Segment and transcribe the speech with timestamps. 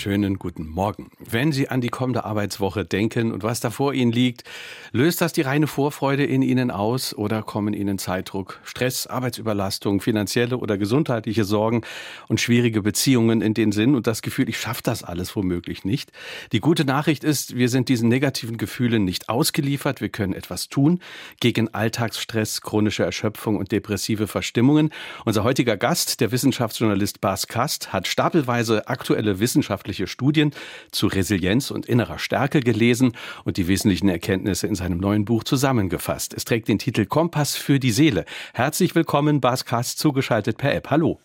[0.00, 1.10] Schönen guten Morgen.
[1.18, 4.44] Wenn Sie an die kommende Arbeitswoche denken und was da vor Ihnen liegt,
[4.92, 10.56] löst das die reine Vorfreude in Ihnen aus oder kommen Ihnen Zeitdruck, Stress, Arbeitsüberlastung, finanzielle
[10.56, 11.82] oder gesundheitliche Sorgen
[12.28, 16.12] und schwierige Beziehungen in den Sinn und das Gefühl, ich schaffe das alles womöglich nicht?
[16.52, 21.00] Die gute Nachricht ist, wir sind diesen negativen Gefühlen nicht ausgeliefert, wir können etwas tun
[21.40, 24.94] gegen Alltagsstress, chronische Erschöpfung und depressive Verstimmungen.
[25.26, 30.52] Unser heutiger Gast, der Wissenschaftsjournalist Bas Kast, hat stapelweise aktuelle wissenschaftliche wissenschaftliche Studien
[30.90, 33.12] zu Resilienz und innerer Stärke gelesen
[33.44, 36.34] und die wesentlichen Erkenntnisse in seinem neuen Buch zusammengefasst.
[36.34, 38.24] Es trägt den Titel Kompass für die Seele.
[38.54, 40.90] Herzlich willkommen, Baskast, zugeschaltet per App.
[40.90, 41.18] Hallo.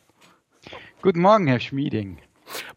[1.01, 2.17] Guten Morgen, Herr Schmieding.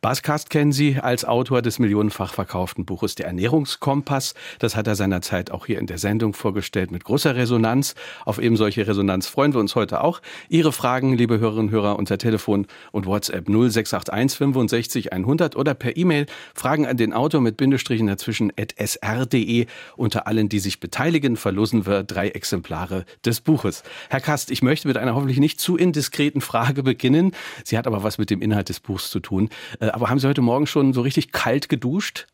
[0.00, 4.34] Baskast kennen Sie als Autor des millionenfach verkauften Buches Der Ernährungskompass.
[4.58, 7.94] Das hat er seinerzeit auch hier in der Sendung vorgestellt mit großer Resonanz.
[8.24, 10.20] Auf eben solche Resonanz freuen wir uns heute auch.
[10.48, 15.96] Ihre Fragen, liebe Hörerinnen und Hörer, unter Telefon und WhatsApp 0681 65 100 oder per
[15.96, 19.66] E-Mail Fragen an den Autor mit Bindestrichen dazwischen at sr.de.
[19.96, 23.83] Unter allen, die sich beteiligen, verlosen wir drei Exemplare des Buches.
[24.08, 27.33] Herr Kast, ich möchte mit einer hoffentlich nicht zu indiskreten Frage beginnen.
[27.64, 29.50] Sie hat aber was mit dem Inhalt des Buchs zu tun.
[29.81, 32.27] Äh, aber haben Sie heute Morgen schon so richtig kalt geduscht?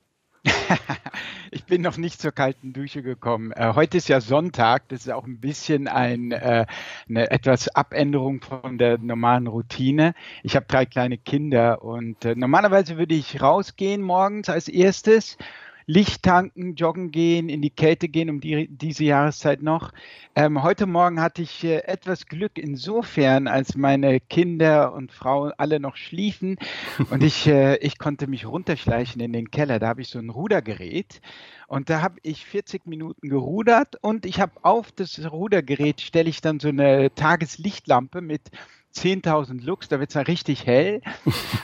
[1.51, 3.53] ich bin noch nicht zur kalten Dusche gekommen.
[3.53, 6.67] Äh, heute ist ja Sonntag, das ist auch ein bisschen ein, äh,
[7.09, 10.15] eine etwas Abänderung von der normalen Routine.
[10.43, 15.39] Ich habe drei kleine Kinder und äh, normalerweise würde ich rausgehen morgens als erstes
[15.87, 19.93] Licht tanken, joggen gehen, in die Kälte gehen um die, diese Jahreszeit noch.
[20.35, 25.81] Ähm, heute Morgen hatte ich äh, etwas Glück insofern, als meine Kinder und Frau alle
[25.81, 26.57] noch schliefen
[27.11, 29.79] und ich, äh, ich konnte mich runterschleichen in den Keller.
[29.79, 31.21] Da habe ich so ein Rudergerät
[31.69, 36.41] und da habe ich 40 Minuten gerudert und ich habe auf das Rudergerät stelle ich
[36.41, 38.51] dann so eine Tageslichtlampe mit
[38.95, 41.01] 10.000 Lux, da wird es dann richtig hell.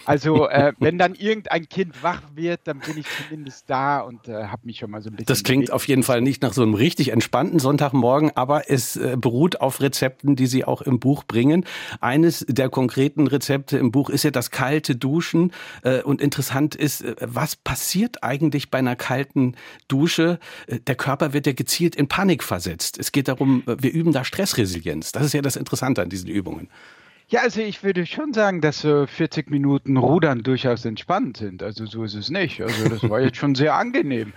[0.04, 4.46] Also äh, wenn dann irgendein Kind wach wird, dann bin ich zumindest da und äh,
[4.46, 5.26] habe mich schon mal so ein bisschen.
[5.26, 5.72] Das klingt bewegt.
[5.72, 9.80] auf jeden Fall nicht nach so einem richtig entspannten Sonntagmorgen, aber es äh, beruht auf
[9.80, 11.64] Rezepten, die Sie auch im Buch bringen.
[12.00, 15.52] Eines der konkreten Rezepte im Buch ist ja das kalte Duschen.
[15.82, 19.54] Äh, und interessant ist, äh, was passiert eigentlich bei einer kalten
[19.86, 20.40] Dusche?
[20.66, 22.98] Äh, der Körper wird ja gezielt in Panik versetzt.
[22.98, 25.12] Es geht darum, wir üben da Stressresilienz.
[25.12, 26.68] Das ist ja das Interessante an diesen Übungen.
[27.32, 31.62] Ja, also ich würde schon sagen, dass so 40 Minuten Rudern durchaus entspannt sind.
[31.62, 32.60] Also so ist es nicht.
[32.60, 34.32] Also das war jetzt schon sehr angenehm.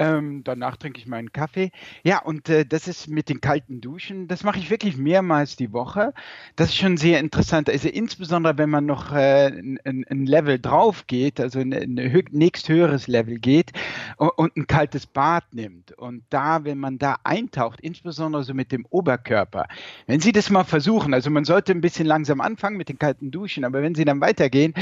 [0.00, 1.70] Ähm, danach trinke ich meinen Kaffee.
[2.02, 5.72] Ja, und äh, das ist mit den kalten Duschen, das mache ich wirklich mehrmals die
[5.72, 6.12] Woche.
[6.56, 7.70] Das ist schon sehr interessant.
[7.70, 12.68] Also insbesondere, wenn man noch äh, ein, ein, Level drauf geht, also ein, ein nächst
[12.68, 13.70] höheres Level geht
[14.16, 15.92] und, und ein kaltes Bad nimmt.
[15.92, 19.68] Und da, wenn man da eintaucht, insbesondere so mit dem Oberkörper,
[20.08, 23.30] wenn Sie das mal versuchen, also man sollte ein bisschen langsam anfangen mit den kalten
[23.30, 24.74] Duschen, aber wenn Sie dann weitergehen,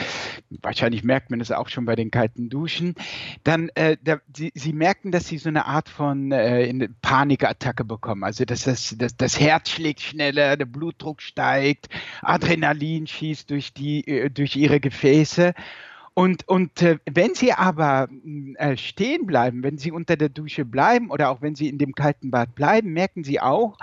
[0.63, 2.95] wahrscheinlich merkt man das auch schon bei den kalten Duschen,
[3.45, 8.25] dann äh, da, Sie, Sie merken, dass sie so eine Art von äh, Panikattacke bekommen.
[8.25, 11.89] Also dass das, das, das Herz schlägt schneller, der Blutdruck steigt,
[12.23, 15.55] Adrenalin schießt durch, die, äh, durch ihre Gefäße.
[16.15, 18.09] Und, und äh, wenn Sie aber
[18.57, 21.95] äh, stehen bleiben, wenn Sie unter der Dusche bleiben oder auch wenn Sie in dem
[21.95, 23.79] kalten Bad bleiben, merken Sie auch,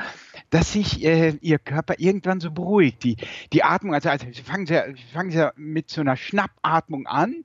[0.49, 3.03] dass sich äh, Ihr Körper irgendwann so beruhigt.
[3.03, 3.17] Die,
[3.53, 4.79] die Atmung, also, also fangen, Sie,
[5.13, 7.43] fangen Sie mit so einer Schnappatmung an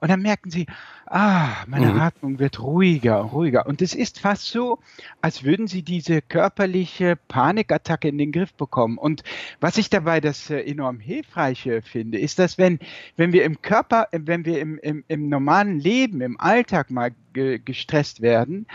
[0.00, 0.66] und dann merken Sie,
[1.06, 2.00] ah, meine mhm.
[2.00, 3.66] Atmung wird ruhiger, ruhiger.
[3.66, 4.78] Und es ist fast so,
[5.20, 8.98] als würden Sie diese körperliche Panikattacke in den Griff bekommen.
[8.98, 9.22] Und
[9.60, 12.78] was ich dabei das äh, enorm Hilfreiche finde, ist, dass wenn,
[13.16, 17.58] wenn wir im Körper, wenn wir im, im, im normalen Leben, im Alltag mal ge
[17.62, 18.66] gestresst werden,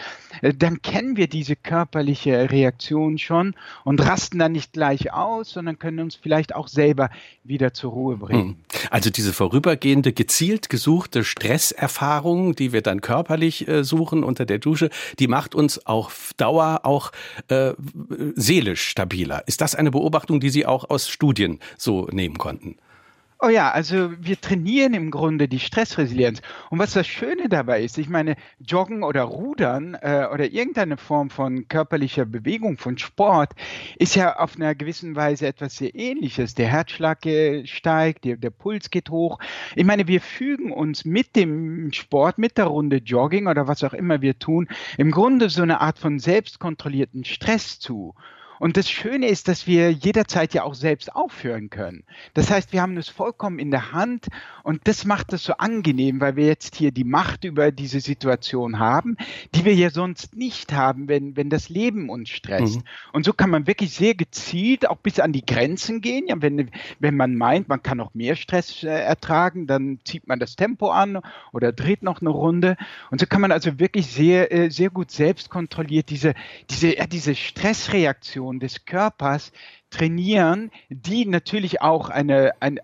[0.42, 5.80] äh, dann kennen wir diese körperliche Reaktion schon und rasten dann nicht gleich aus, sondern
[5.80, 7.10] können uns vielleicht auch selber
[7.44, 8.50] wieder zur Ruhe bringen.
[8.50, 8.56] Hm.
[8.92, 12.19] Also diese vorübergehende, gezielt gesuchte Stresserfahrung,
[12.56, 17.12] die wir dann körperlich äh, suchen unter der Dusche, die macht uns auf Dauer auch
[17.48, 17.74] äh,
[18.36, 19.44] seelisch stabiler.
[19.48, 22.78] Ist das eine Beobachtung, die Sie auch aus Studien so nehmen konnten?
[23.42, 26.42] Oh ja, also wir trainieren im Grunde die Stressresilienz.
[26.70, 31.30] Und was das Schöne dabei ist, ich meine, Joggen oder Rudern äh, oder irgendeine Form
[31.30, 33.54] von körperlicher Bewegung, von Sport,
[33.98, 36.54] ist ja auf einer gewissen Weise etwas sehr Ähnliches.
[36.54, 37.20] Der Herzschlag
[37.64, 39.40] steigt, der, der Puls geht hoch.
[39.74, 43.94] Ich meine, wir fügen uns mit dem Sport, mit der Runde Jogging oder was auch
[43.94, 48.16] immer wir tun, im Grunde so eine Art von selbstkontrollierten Stress zu.
[48.60, 52.04] Und das Schöne ist, dass wir jederzeit ja auch selbst aufhören können.
[52.34, 54.28] Das heißt, wir haben es vollkommen in der Hand
[54.64, 58.80] und das macht es so angenehm, weil wir jetzt hier die Macht über diese Situation
[58.80, 59.18] haben,
[59.56, 62.78] die wir ja sonst nicht haben, wenn, wenn das Leben uns stresst.
[62.78, 62.84] Mhm.
[63.14, 66.28] Und so kann man wirklich sehr gezielt auch bis an die Grenzen gehen.
[66.28, 66.70] Ja, wenn,
[67.00, 70.90] wenn man meint, man kann noch mehr Stress äh, ertragen, dann zieht man das Tempo
[70.90, 71.20] an
[71.54, 72.76] oder dreht noch eine Runde.
[73.10, 76.34] Und so kann man also wirklich sehr, äh, sehr gut selbst kontrolliert diese,
[76.70, 79.52] diese, ja, diese Stressreaktion des Körpers
[79.92, 82.80] trainieren, die natürlich auch eine, eine,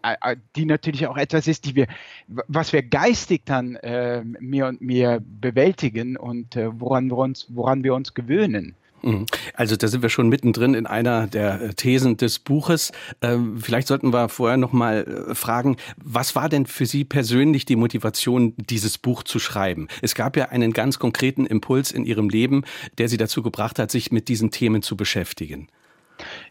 [0.56, 1.88] die natürlich auch etwas ist, die wir,
[2.28, 7.84] was wir geistig dann äh, mehr und mehr bewältigen und äh, woran wir uns, woran
[7.84, 8.76] wir uns gewöhnen.
[9.06, 9.28] Mhm.
[9.54, 12.92] Also da sind wir schon mittendrin in einer der äh, Thesen des Buches.
[13.22, 17.66] Ähm, vielleicht sollten wir vorher noch mal äh, fragen, was war denn für Sie persönlich
[17.66, 19.88] die Motivation, dieses Buch zu schreiben?
[20.02, 22.64] Es gab ja einen ganz konkreten Impuls in Ihrem Leben,
[22.98, 25.68] der Sie dazu gebracht hat, sich mit diesen Themen zu beschäftigen.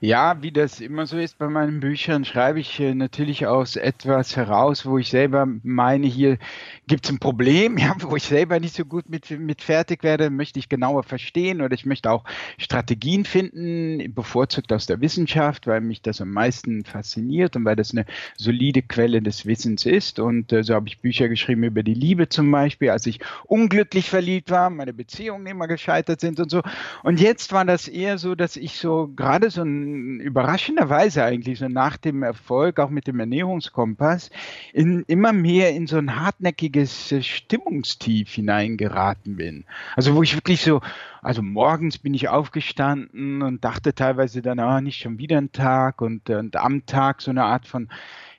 [0.01, 4.37] Ja, wie das immer so ist bei meinen Büchern, schreibe ich äh, natürlich aus etwas
[4.37, 6.39] heraus, wo ich selber meine, hier
[6.87, 10.31] gibt es ein Problem, ja, wo ich selber nicht so gut mit, mit fertig werde,
[10.31, 12.25] möchte ich genauer verstehen oder ich möchte auch
[12.59, 17.93] Strategien finden, bevorzugt aus der Wissenschaft, weil mich das am meisten fasziniert und weil das
[17.93, 18.05] eine
[18.37, 20.19] solide Quelle des Wissens ist.
[20.19, 24.11] Und äh, so habe ich Bücher geschrieben über die Liebe zum Beispiel, als ich unglücklich
[24.11, 26.63] verliebt war, meine Beziehungen immer gescheitert sind und so.
[27.03, 31.69] Und jetzt war das eher so, dass ich so gerade so ein, überraschenderweise eigentlich so
[31.69, 34.31] nach dem Erfolg, auch mit dem Ernährungskompass,
[34.73, 39.65] in, immer mehr in so ein hartnäckiges äh, Stimmungstief hineingeraten bin.
[39.97, 40.81] Also wo ich wirklich so,
[41.23, 46.01] also morgens bin ich aufgestanden und dachte teilweise dann, ah, nicht schon wieder ein Tag
[46.01, 47.89] und, und am Tag so eine Art von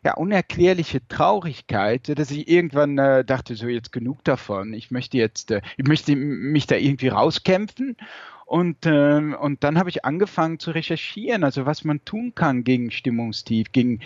[0.05, 4.73] ja, unerklärliche Traurigkeit, dass ich irgendwann äh, dachte, so jetzt genug davon.
[4.73, 7.97] Ich möchte jetzt, äh, ich möchte mich da irgendwie rauskämpfen
[8.45, 12.91] und, äh, und dann habe ich angefangen zu recherchieren, also was man tun kann gegen
[12.91, 14.01] Stimmungstief, gegen,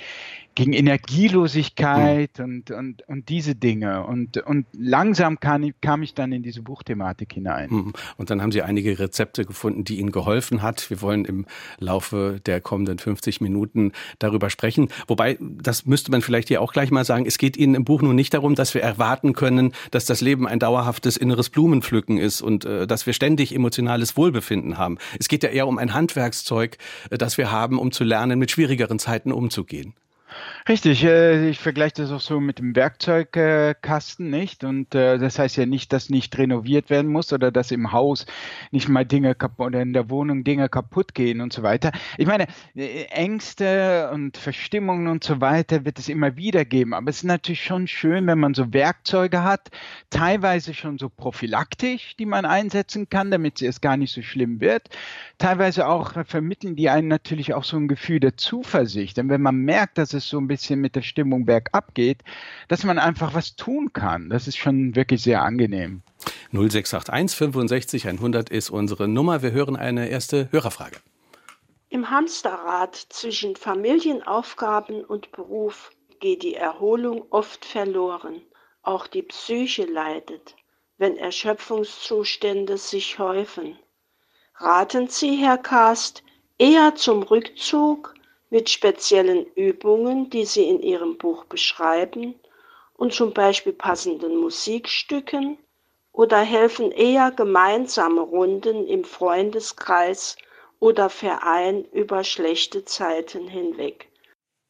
[0.59, 2.43] gegen Energielosigkeit mhm.
[2.43, 4.05] und, und, und diese Dinge.
[4.05, 7.69] Und, und langsam kam, kam ich dann in diese Buchthematik hinein.
[7.71, 7.93] Mhm.
[8.17, 10.89] Und dann haben Sie einige Rezepte gefunden, die Ihnen geholfen hat.
[10.89, 11.45] Wir wollen im
[11.77, 14.89] Laufe der kommenden 50 Minuten darüber sprechen.
[15.07, 18.01] Wobei, das müsste man vielleicht hier auch gleich mal sagen, es geht Ihnen im Buch
[18.01, 22.41] nun nicht darum, dass wir erwarten können, dass das Leben ein dauerhaftes inneres Blumenpflücken ist
[22.41, 24.97] und äh, dass wir ständig emotionales Wohlbefinden haben.
[25.19, 26.77] Es geht ja eher um ein Handwerkszeug,
[27.11, 29.93] äh, das wir haben, um zu lernen, mit schwierigeren Zeiten umzugehen.
[30.67, 34.63] Richtig, äh, ich vergleiche das auch so mit dem Werkzeugkasten, nicht?
[34.63, 38.25] Und äh, das heißt ja nicht, dass nicht renoviert werden muss oder dass im Haus
[38.71, 41.91] nicht mal Dinge kaputt oder in der Wohnung Dinge kaputt gehen und so weiter.
[42.17, 46.93] Ich meine, äh, Ängste und Verstimmungen und so weiter wird es immer wieder geben.
[46.93, 49.71] Aber es ist natürlich schon schön, wenn man so Werkzeuge hat,
[50.11, 54.89] teilweise schon so prophylaktisch, die man einsetzen kann, damit es gar nicht so schlimm wird.
[55.39, 59.17] Teilweise auch vermitteln die einen natürlich auch so ein Gefühl der Zuversicht.
[59.17, 62.23] Denn wenn man merkt, dass es so ein bisschen mit der Stimmung bergab geht,
[62.67, 64.29] dass man einfach was tun kann.
[64.29, 66.01] Das ist schon wirklich sehr angenehm.
[66.51, 69.41] 0681 65 100 ist unsere Nummer.
[69.41, 70.97] Wir hören eine erste Hörerfrage.
[71.89, 78.41] Im Hamsterrad zwischen Familienaufgaben und Beruf geht die Erholung oft verloren.
[78.83, 80.55] Auch die Psyche leidet,
[80.97, 83.77] wenn Erschöpfungszustände sich häufen.
[84.55, 86.23] Raten Sie, Herr Kast,
[86.57, 88.13] eher zum Rückzug
[88.49, 92.35] mit speziellen Übungen, die Sie in Ihrem Buch beschreiben
[92.93, 95.57] und zum Beispiel passenden Musikstücken
[96.11, 100.35] oder helfen eher gemeinsame Runden im Freundeskreis
[100.79, 104.09] oder Verein über schlechte Zeiten hinweg?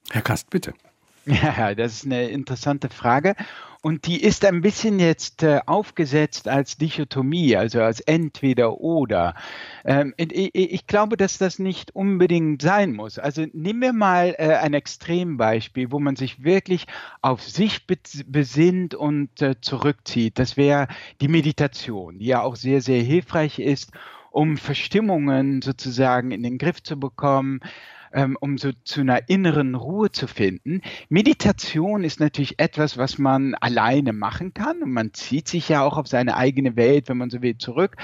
[0.10, 0.74] Herr Kast, bitte.
[1.26, 3.36] Ja, das ist eine interessante Frage.
[3.82, 9.36] Und die ist ein bisschen jetzt äh, aufgesetzt als Dichotomie, also als entweder oder.
[9.86, 13.20] Ähm, ich, ich, glaube, dass das nicht unbedingt sein muss.
[13.20, 16.88] Also nehmen wir mal äh, ein Extrembeispiel, wo man sich wirklich
[17.22, 20.40] auf sich besinnt und äh, zurückzieht.
[20.40, 20.90] Das wäre
[21.22, 23.94] die Meditation, die ja auch sehr, sehr hilfreich ist,
[24.30, 27.62] um Verstimmungen sozusagen in den Griff zu bekommen
[28.14, 30.82] ähm, um so zu einer inneren Ruhe zu finden.
[31.10, 35.98] Meditation ist natürlich etwas, was man alleine machen kann und man zieht sich ja auch
[35.98, 37.96] auf seine eigene Welt, wenn man so will, zurück.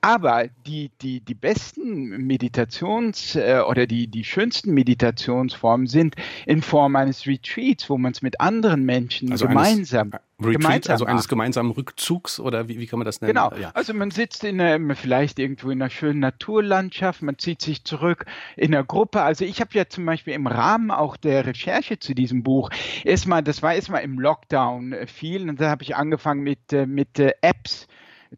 [0.00, 6.16] Aber die, die, die besten Meditations- äh, oder die, die schönsten Meditationsformen sind
[6.46, 11.04] in Form eines Retreats, wo man es mit anderen Menschen also gemeinsam eines Retreat, also
[11.04, 13.34] eines gemeinsamen Rückzugs oder wie, wie kann man das nennen?
[13.34, 13.70] Genau, ja.
[13.74, 18.26] also man sitzt in einer, vielleicht irgendwo in einer schönen Naturlandschaft, man zieht sich zurück
[18.56, 19.22] in einer Gruppe.
[19.22, 22.70] Also ich habe ja zum Beispiel im Rahmen auch der Recherche zu diesem Buch
[23.04, 27.18] erstmal, das war erstmal im Lockdown viel und da habe ich angefangen mit, äh, mit
[27.18, 27.86] äh, Apps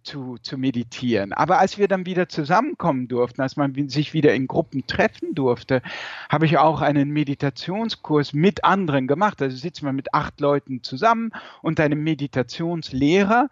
[0.02, 1.32] zu, zu meditieren.
[1.32, 5.82] Aber als wir dann wieder zusammenkommen durften, als man sich wieder in Gruppen treffen durfte,
[6.28, 9.42] habe ich auch einen Meditationskurs mit anderen gemacht.
[9.42, 13.48] Also sitzt man mit acht Leuten zusammen und einem Meditationslehrer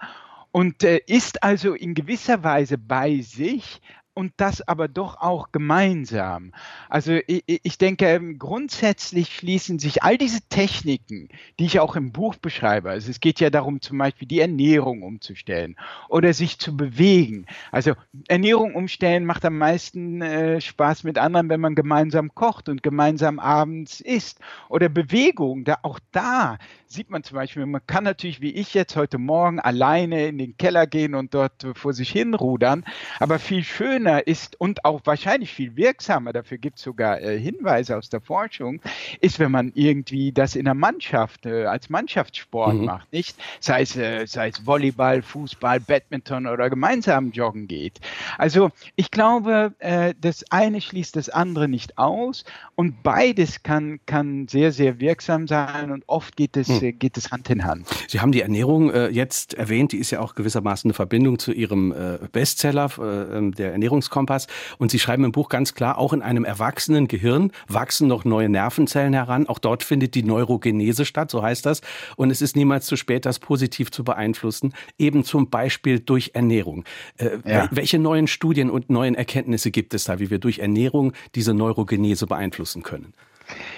[0.52, 3.80] und äh, ist also in gewisser Weise bei sich,
[4.14, 6.52] und das aber doch auch gemeinsam.
[6.88, 11.28] Also ich, ich, denke, ähm, grundsätzlich schließen sich all diese Techniken,
[11.59, 15.02] die ich auch im Buch beschreibe, also es geht ja darum, zum Beispiel die Ernährung
[15.02, 15.76] umzustellen
[16.09, 17.47] oder sich zu bewegen.
[17.73, 17.94] Also
[18.28, 23.38] Ernährung umstellen macht am meisten äh, Spaß mit anderen, wenn man gemeinsam kocht und gemeinsam
[23.38, 24.38] abends isst.
[24.68, 26.59] Oder Bewegung, da auch da
[26.94, 30.56] sieht man zum Beispiel, man kann natürlich wie ich jetzt heute Morgen alleine in den
[30.56, 32.84] Keller gehen und dort vor sich hin rudern,
[33.18, 37.96] aber viel schöner ist und auch wahrscheinlich viel wirksamer, dafür gibt es sogar äh, Hinweise
[37.96, 38.80] aus der Forschung,
[39.20, 42.84] ist, wenn man irgendwie das in der Mannschaft, äh, als Mannschaftssport mhm.
[42.84, 43.36] macht, nicht?
[43.58, 48.00] Sei es, äh, sei es Volleyball, Fußball, Badminton oder gemeinsam joggen geht.
[48.38, 52.44] Also ich glaube, äh, das eine schließt das andere nicht aus
[52.76, 57.30] und beides kann, kann sehr, sehr wirksam sein und oft geht es mhm geht es
[57.30, 57.86] Hand in Hand.
[58.08, 61.52] Sie haben die Ernährung äh, jetzt erwähnt, die ist ja auch gewissermaßen eine Verbindung zu
[61.52, 64.46] Ihrem äh, Bestseller, äh, ähm, der Ernährungskompass.
[64.78, 68.48] Und Sie schreiben im Buch ganz klar, auch in einem erwachsenen Gehirn wachsen noch neue
[68.48, 69.46] Nervenzellen heran.
[69.48, 71.80] Auch dort findet die Neurogenese statt, so heißt das.
[72.16, 76.84] Und es ist niemals zu spät, das positiv zu beeinflussen, eben zum Beispiel durch Ernährung.
[77.16, 77.68] Äh, ja.
[77.70, 82.26] Welche neuen Studien und neuen Erkenntnisse gibt es da, wie wir durch Ernährung diese Neurogenese
[82.26, 83.14] beeinflussen können?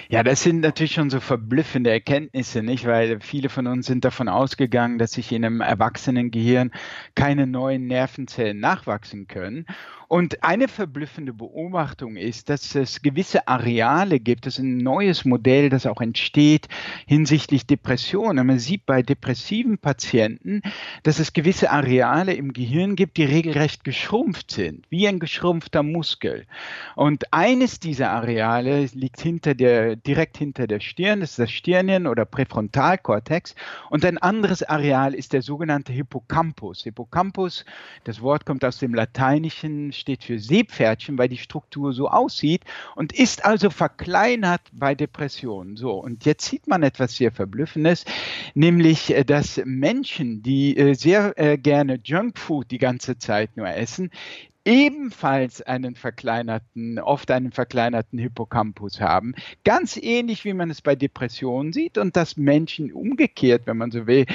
[0.09, 2.85] Ja, das sind natürlich schon so verblüffende Erkenntnisse, nicht?
[2.85, 6.71] Weil viele von uns sind davon ausgegangen, dass sich in einem Erwachsenengehirn
[7.13, 9.65] keine neuen Nervenzellen nachwachsen können.
[10.09, 15.69] Und eine verblüffende Beobachtung ist, dass es gewisse Areale gibt, das ist ein neues Modell,
[15.69, 16.69] das auch entsteht
[17.05, 18.47] hinsichtlich Depressionen.
[18.47, 20.61] Man sieht bei depressiven Patienten,
[21.03, 26.45] dass es gewisse Areale im Gehirn gibt, die regelrecht geschrumpft sind, wie ein geschrumpfter Muskel.
[26.95, 32.07] Und eines dieser Areale liegt hinter der, direkt hinter der Stirn, das ist das Stirnien
[32.07, 33.55] oder Präfrontalkortex.
[33.89, 36.83] Und ein anderes Areal ist der sogenannte Hippocampus.
[36.83, 37.65] Hippocampus,
[38.03, 42.63] das Wort kommt aus dem Lateinischen, steht für Seepferdchen, weil die Struktur so aussieht
[42.95, 45.77] und ist also verkleinert bei Depressionen.
[45.77, 48.05] So, und jetzt sieht man etwas sehr Verblüffendes,
[48.53, 54.11] nämlich, äh, dass Menschen, die äh, sehr äh, gerne Junkfood die ganze Zeit nur essen,
[54.67, 59.33] ebenfalls einen verkleinerten, oft einen verkleinerten Hippocampus haben.
[59.63, 64.07] Ganz ähnlich wie man es bei Depressionen sieht und dass Menschen umgekehrt, wenn man so
[64.07, 64.25] will,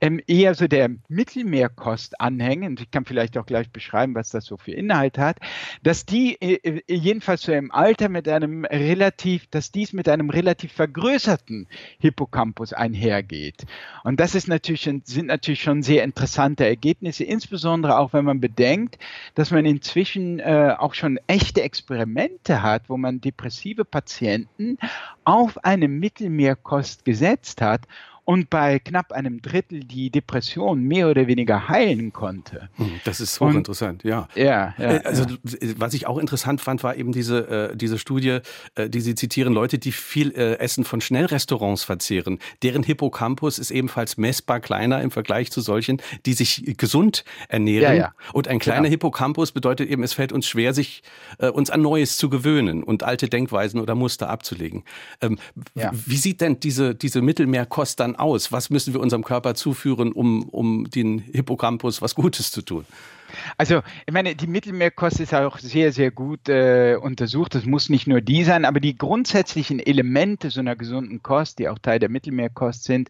[0.00, 2.78] ähm, eher so der Mittelmeerkost anhängen.
[2.80, 5.36] Ich kann vielleicht auch gleich beschreiben, was das so für Inhalt hat,
[5.82, 10.30] dass die äh, äh, jedenfalls so im Alter mit einem relativ, dass dies mit einem
[10.30, 11.68] relativ vergrößerten
[11.98, 13.66] Hippocampus einhergeht.
[14.04, 18.98] Und das ist natürlich, sind natürlich schon sehr interessante Ergebnisse, insbesondere auch wenn man bedenkt,
[19.34, 24.78] dass man in inzwischen äh, auch schon echte Experimente hat, wo man depressive Patienten
[25.24, 27.80] auf eine Mittelmeerkost gesetzt hat
[28.24, 32.68] und bei knapp einem Drittel die Depression mehr oder weniger heilen konnte.
[32.76, 34.28] Hm, das ist hochinteressant, ja.
[34.34, 34.92] Ja, ja.
[34.92, 35.24] Äh, also
[35.76, 38.38] was ich auch interessant fand, war eben diese, äh, diese Studie,
[38.76, 42.38] äh, die Sie zitieren, Leute, die viel Essen von Schnellrestaurants verzehren.
[42.62, 47.96] Deren Hippocampus ist ebenfalls messbar kleiner im Vergleich zu solchen, die sich gesund ernähren.
[47.96, 48.14] Ja, ja.
[48.32, 48.90] Und ein kleiner genau.
[48.90, 51.02] Hippocampus bedeutet eben, es fällt uns schwer, sich
[51.38, 54.84] uns an Neues zu gewöhnen und alte Denkweisen oder Muster abzulegen.
[55.20, 55.38] Ähm,
[55.74, 55.90] ja.
[55.92, 58.52] Wie sieht denn diese, diese Mittelmeerkost dann aus?
[58.52, 62.84] Was müssen wir unserem Körper zuführen, um, um den Hippocampus was Gutes zu tun?
[63.58, 67.54] Also, ich meine, die Mittelmeerkost ist auch sehr, sehr gut äh, untersucht.
[67.54, 71.68] Das muss nicht nur die sein, aber die grundsätzlichen Elemente so einer gesunden Kost, die
[71.68, 73.08] auch Teil der Mittelmeerkost sind,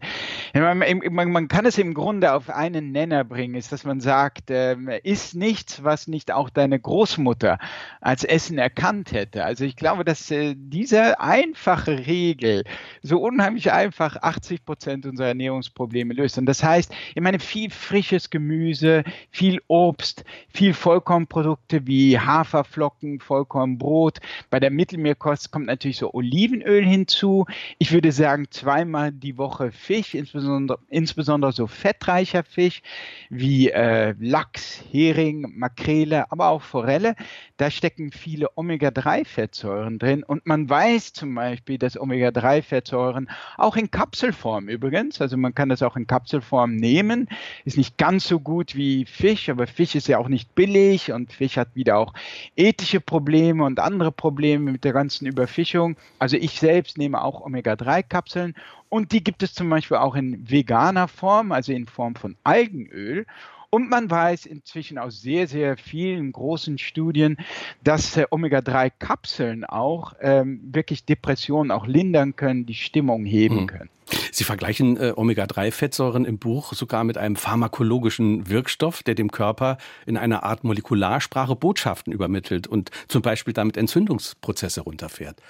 [0.53, 4.49] man, man, man kann es im Grunde auf einen Nenner bringen, ist, dass man sagt,
[4.49, 7.57] äh, ist nichts, was nicht auch deine Großmutter
[8.01, 9.43] als Essen erkannt hätte.
[9.43, 12.63] Also ich glaube, dass äh, diese einfache Regel
[13.01, 16.37] so unheimlich einfach 80 Prozent unserer Ernährungsprobleme löst.
[16.37, 23.19] Und das heißt, ich meine, viel frisches Gemüse, viel Obst, Obst, viel Vollkornprodukte wie Haferflocken,
[23.19, 24.19] Vollkornbrot.
[24.49, 27.45] Bei der Mittelmeerkost kommt natürlich so Olivenöl hinzu.
[27.79, 32.81] Ich würde sagen, zweimal die Woche Fisch, insbesondere, insbesondere so fettreicher Fisch
[33.29, 37.15] wie äh, Lachs, Hering, Makrele, aber auch Forelle.
[37.57, 44.69] Da stecken viele Omega-3-Fettsäuren drin und man weiß zum Beispiel, dass Omega-3-Fettsäuren auch in Kapselform
[44.69, 47.27] übrigens, also man kann das auch in Kapselform nehmen,
[47.65, 51.13] ist nicht ganz so gut wie Fisch, aber Fisch ist ist ja auch nicht billig
[51.13, 52.13] und Fisch hat wieder auch
[52.57, 55.95] ethische Probleme und andere Probleme mit der ganzen Überfischung.
[56.19, 58.53] Also ich selbst nehme auch Omega-3-Kapseln
[58.89, 63.25] und die gibt es zum Beispiel auch in veganer Form, also in Form von Algenöl.
[63.69, 67.37] Und man weiß inzwischen aus sehr, sehr vielen großen Studien,
[67.83, 73.67] dass äh, Omega-3-Kapseln auch ähm, wirklich Depressionen auch lindern können, die Stimmung heben hm.
[73.67, 73.89] können.
[74.31, 80.17] Sie vergleichen äh, Omega-3-Fettsäuren im Buch sogar mit einem pharmakologischen Wirkstoff, der dem Körper in
[80.17, 85.41] einer Art Molekularsprache Botschaften übermittelt und zum Beispiel damit Entzündungsprozesse runterfährt.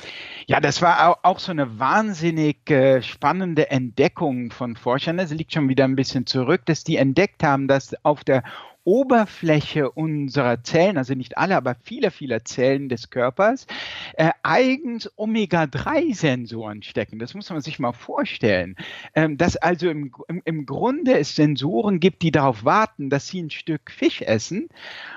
[0.48, 5.18] Ja, das war auch so eine wahnsinnig äh, spannende Entdeckung von Forschern.
[5.18, 8.44] Das liegt schon wieder ein bisschen zurück, dass die entdeckt haben, dass auf der
[8.86, 13.68] Oberfläche unserer Zellen, also nicht alle, aber viele, viele Zellen des Körpers,
[14.18, 17.20] äh, eigens Omega-3-Sensoren stecken.
[17.20, 18.76] Das muss man sich mal vorstellen.
[19.16, 23.42] Ähm, dass also im, im, im Grunde es Sensoren gibt, die darauf warten, dass sie
[23.42, 24.70] ein Stück Fisch essen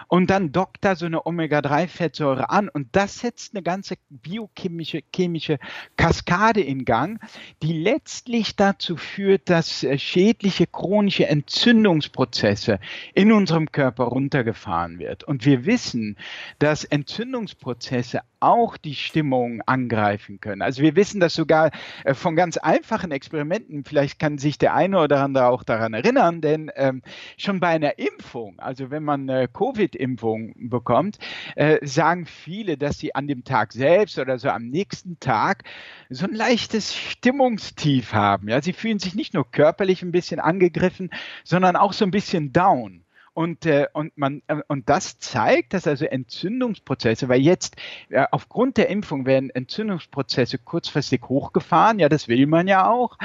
[0.08, 5.58] und dann dockt da so eine Omega-3-Fettsäure an und das setzt eine ganze biochemische chemische
[5.96, 7.20] Kaskade in Gang,
[7.62, 12.78] die letztlich dazu führt, dass äh, schädliche chronische Entzündungsprozesse
[13.14, 15.25] in unserem Körper runtergefahren wird.
[15.25, 16.16] Und wir wissen,
[16.58, 20.62] dass Entzündungsprozesse auch die Stimmung angreifen können.
[20.62, 21.70] Also wir wissen das sogar
[22.04, 23.84] äh, von ganz einfachen Experimenten.
[23.84, 27.02] Vielleicht kann sich der eine oder andere auch daran erinnern, denn ähm,
[27.36, 29.48] schon bei einer Impfung, also wenn man eine
[29.97, 31.19] Covid-Impfung bekommt,
[31.57, 35.65] äh, sagen viele, dass sie an dem Tag selbst oder so am nächsten Tag
[36.11, 38.49] so ein leichtes Stimmungstief haben.
[38.49, 41.11] Ja, sie fühlen sich nicht nur körperlich ein bisschen angegriffen,
[41.45, 43.03] sondern auch so ein bisschen down.
[43.35, 47.76] Und, äh, und, man, äh, und das zeigt, dass also Entzündungsprozesse, weil jetzt
[48.09, 53.19] äh, aufgrund der Impfung werden Entzündungsprozesse kurzfristig hochgefahren, ja, das will man ja auch,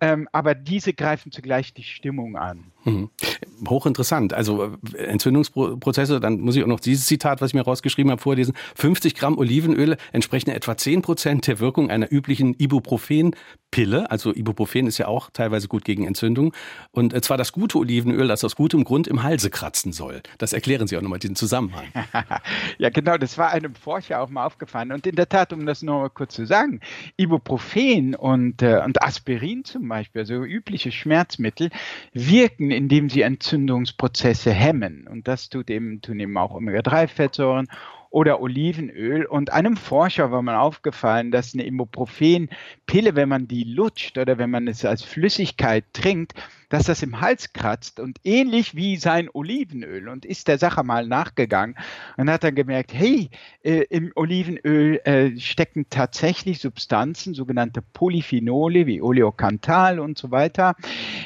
[0.00, 2.72] ähm, aber diese greifen zugleich die Stimmung an.
[2.84, 3.10] Mhm.
[3.68, 4.32] Hochinteressant.
[4.32, 8.20] Also äh, Entzündungsprozesse, dann muss ich auch noch dieses Zitat, was ich mir rausgeschrieben habe,
[8.20, 8.54] vorlesen.
[8.76, 14.10] 50 Gramm Olivenöl entsprechen etwa 10 Prozent der Wirkung einer üblichen Ibuprofen-Pille.
[14.10, 16.54] Also Ibuprofen ist ja auch teilweise gut gegen Entzündung.
[16.90, 20.22] Und äh, zwar das gute Olivenöl, das aus gutem Grund im Halse kratzen soll.
[20.38, 21.84] Das erklären Sie auch nochmal, diesen Zusammenhang.
[22.78, 24.92] ja, genau, das war einem Forscher auch mal aufgefallen.
[24.92, 26.80] Und in der Tat, um das noch mal kurz zu sagen,
[27.18, 31.70] Ibuprofen und, äh, und Aspirin zum Beispiel, also übliche Schmerzmittel,
[32.12, 35.06] wirken, indem sie Entzündungsprozesse hemmen.
[35.08, 37.68] Und das tut eben, tun eben auch Omega-3-Fettsäuren
[38.10, 39.24] oder Olivenöl.
[39.24, 44.50] Und einem Forscher war mal aufgefallen, dass eine Ibuprofen-Pille, wenn man die lutscht oder wenn
[44.50, 46.34] man es als Flüssigkeit trinkt,
[46.70, 51.06] dass das im Hals kratzt und ähnlich wie sein Olivenöl und ist der Sache mal
[51.06, 51.76] nachgegangen
[52.16, 53.28] und hat dann gemerkt, hey,
[53.62, 60.74] äh, im Olivenöl äh, stecken tatsächlich Substanzen, sogenannte Polyphenole wie Oleokantal und so weiter,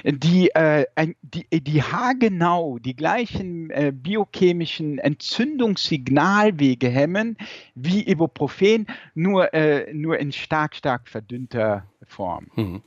[0.04, 0.87] die, äh,
[1.22, 7.37] die, die haargenau die gleichen äh, biochemischen Entzündungssignalwege hemmen
[7.74, 12.46] wie Ibuprofen, nur, äh, nur in stark, stark verdünnter Form.
[12.57, 12.83] Mhm.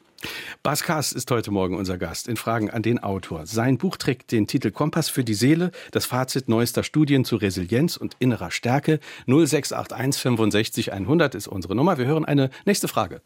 [0.64, 3.46] Bas Kass ist heute Morgen unser Gast in Fragen an den Autor.
[3.46, 7.98] Sein Buch trägt den Titel Kompass für die Seele, das Fazit neuester Studien zu Resilienz
[7.98, 9.00] und innerer Stärke.
[9.28, 11.98] 0681 65 100 ist unsere Nummer.
[11.98, 13.22] Wir hören eine nächste Frage.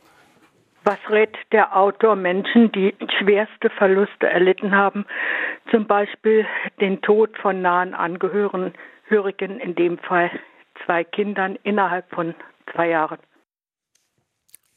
[0.84, 5.06] Was rät der Autor Menschen, die schwerste Verluste erlitten haben,
[5.70, 6.46] zum Beispiel
[6.80, 8.74] den Tod von nahen Angehörigen,
[9.60, 10.32] in dem Fall
[10.86, 12.34] zwei Kindern innerhalb von
[12.74, 13.20] zwei Jahren?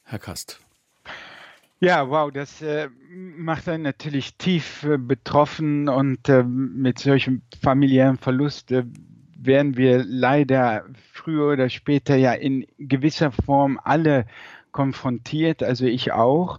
[0.05, 0.63] Herr Kast.
[1.85, 8.16] Ja, wow, das äh, macht einen natürlich tief äh, betroffen und äh, mit solchem familiären
[8.16, 8.85] Verlust äh,
[9.37, 14.25] werden wir leider früher oder später ja in gewisser Form alle
[14.73, 16.59] konfrontiert, also ich auch.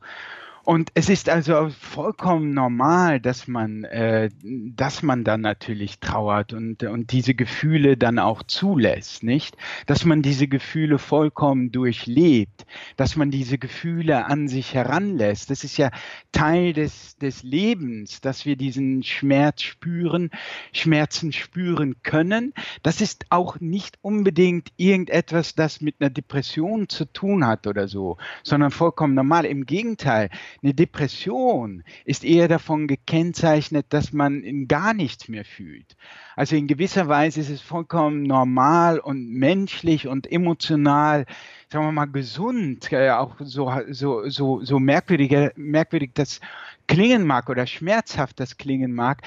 [0.65, 6.81] Und es ist also vollkommen normal, dass man, äh, dass man dann natürlich trauert und,
[6.81, 9.55] und diese Gefühle dann auch zulässt, nicht?
[9.85, 12.65] Dass man diese Gefühle vollkommen durchlebt,
[12.97, 15.51] dass man diese Gefühle an sich heranlässt.
[15.51, 15.91] Das ist ja
[16.31, 20.31] Teil des, des Lebens, dass wir diesen Schmerz spüren,
[20.73, 22.55] Schmerzen spüren können.
[22.81, 28.17] Das ist auch nicht unbedingt irgendetwas, das mit einer Depression zu tun hat oder so,
[28.41, 29.45] sondern vollkommen normal.
[29.45, 30.31] Im Gegenteil,
[30.63, 35.95] eine Depression ist eher davon gekennzeichnet, dass man gar nichts mehr fühlt.
[36.35, 41.25] Also in gewisser Weise ist es vollkommen normal und menschlich und emotional,
[41.69, 46.39] sagen wir mal, gesund, äh, auch so, so, so, so merkwürdig, merkwürdig das
[46.87, 49.21] klingen mag oder schmerzhaft das klingen mag,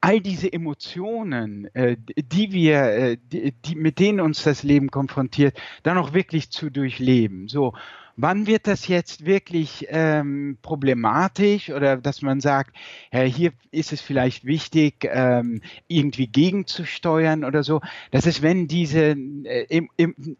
[0.00, 5.58] all diese Emotionen, äh, die wir, äh, die, die, mit denen uns das Leben konfrontiert,
[5.82, 7.48] dann auch wirklich zu durchleben.
[7.48, 7.74] So,
[8.22, 12.76] wann wird das jetzt wirklich ähm, problematisch oder dass man sagt,
[13.12, 17.80] ja, hier ist es vielleicht wichtig, ähm, irgendwie gegenzusteuern oder so.
[18.10, 19.82] Das ist, wenn diese äh,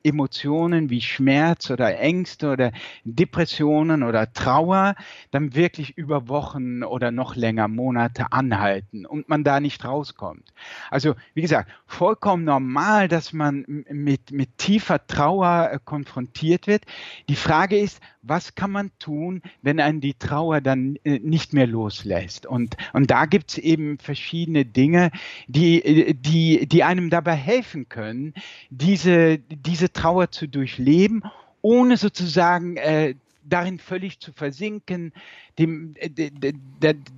[0.03, 2.73] Emotionen wie Schmerz oder Ängste oder
[3.05, 4.95] Depressionen oder Trauer
[5.31, 10.53] dann wirklich über Wochen oder noch länger Monate anhalten und man da nicht rauskommt.
[10.91, 16.85] Also, wie gesagt, vollkommen normal, dass man mit, mit tiefer Trauer äh, konfrontiert wird.
[17.29, 21.67] Die Frage ist, was kann man tun, wenn einen die Trauer dann äh, nicht mehr
[21.67, 22.47] loslässt?
[22.47, 25.11] Und, und da gibt es eben verschiedene Dinge,
[25.47, 28.35] die, äh, die, die einem dabei helfen können,
[28.71, 31.23] diese, diese Trauer zu durchleben,
[31.63, 35.13] ohne sozusagen äh, darin völlig zu versinken,
[35.59, 36.31] dem, äh,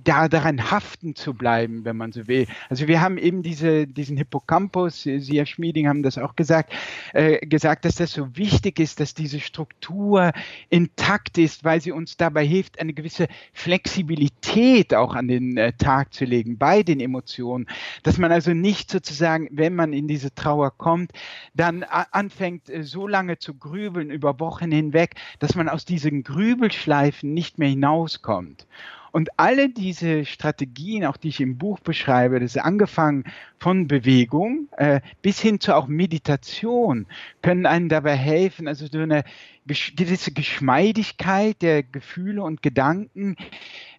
[0.03, 2.47] da, daran haften zu bleiben, wenn man so will.
[2.69, 6.73] Also wir haben eben diese, diesen Hippocampus, Sie, Herr Schmieding, haben das auch gesagt,
[7.13, 10.31] äh, gesagt, dass das so wichtig ist, dass diese Struktur
[10.69, 16.13] intakt ist, weil sie uns dabei hilft, eine gewisse Flexibilität auch an den äh, Tag
[16.13, 17.67] zu legen bei den Emotionen,
[18.03, 21.11] dass man also nicht sozusagen, wenn man in diese Trauer kommt,
[21.53, 27.33] dann anfängt äh, so lange zu grübeln über Wochen hinweg, dass man aus diesen Grübelschleifen
[27.33, 28.67] nicht mehr hinauskommt kommt.
[29.11, 33.25] Und alle diese Strategien, auch die ich im Buch beschreibe, das ist angefangen
[33.59, 37.05] von Bewegung äh, bis hin zu auch Meditation,
[37.43, 39.23] können einem dabei helfen, also so eine
[39.67, 43.35] gewisse Geschmeidigkeit der Gefühle und Gedanken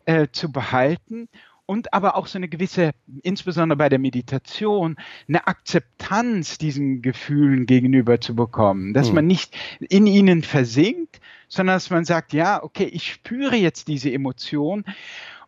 [0.04, 1.28] äh, zu behalten
[1.66, 2.90] und aber auch so eine gewisse,
[3.22, 4.96] insbesondere bei der Meditation,
[5.28, 9.14] eine Akzeptanz diesen Gefühlen gegenüber zu bekommen, dass hm.
[9.14, 11.20] man nicht in ihnen versinkt,
[11.54, 14.84] sondern dass man sagt, ja, okay, ich spüre jetzt diese Emotion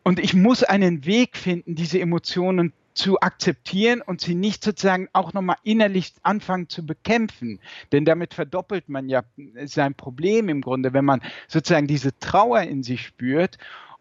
[0.02, 5.34] und ich muss einen Weg finden, diese Emotionen zu akzeptieren und sie nicht sozusagen auch
[5.34, 7.60] nochmal innerlich anfangen zu bekämpfen.
[7.92, 9.22] Denn damit verdoppelt man ja
[9.64, 13.58] sein Problem im Grunde, wenn man sozusagen diese Trauer in sich spürt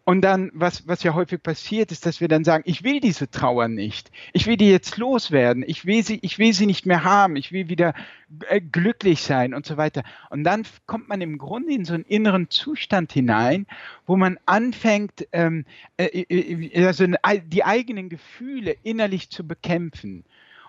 [0.08, 3.28] und dann, was, was ja häufig passiert, ist, dass wir dann sagen, ich will diese
[3.28, 4.12] Trauer nicht.
[4.32, 5.64] Ich will die jetzt loswerden.
[5.66, 7.34] Ich will sie, ich will sie nicht mehr haben.
[7.34, 7.92] Ich will wieder
[8.48, 10.04] äh, glücklich sein und so weiter.
[10.30, 13.66] Und dann kommt man im Grunde in so einen inneren Zustand hinein,
[14.06, 15.64] wo man anfängt, ähm,
[15.96, 17.04] äh, äh also
[17.46, 20.24] die eigenen Gefühle innerlich zu bekämpfen.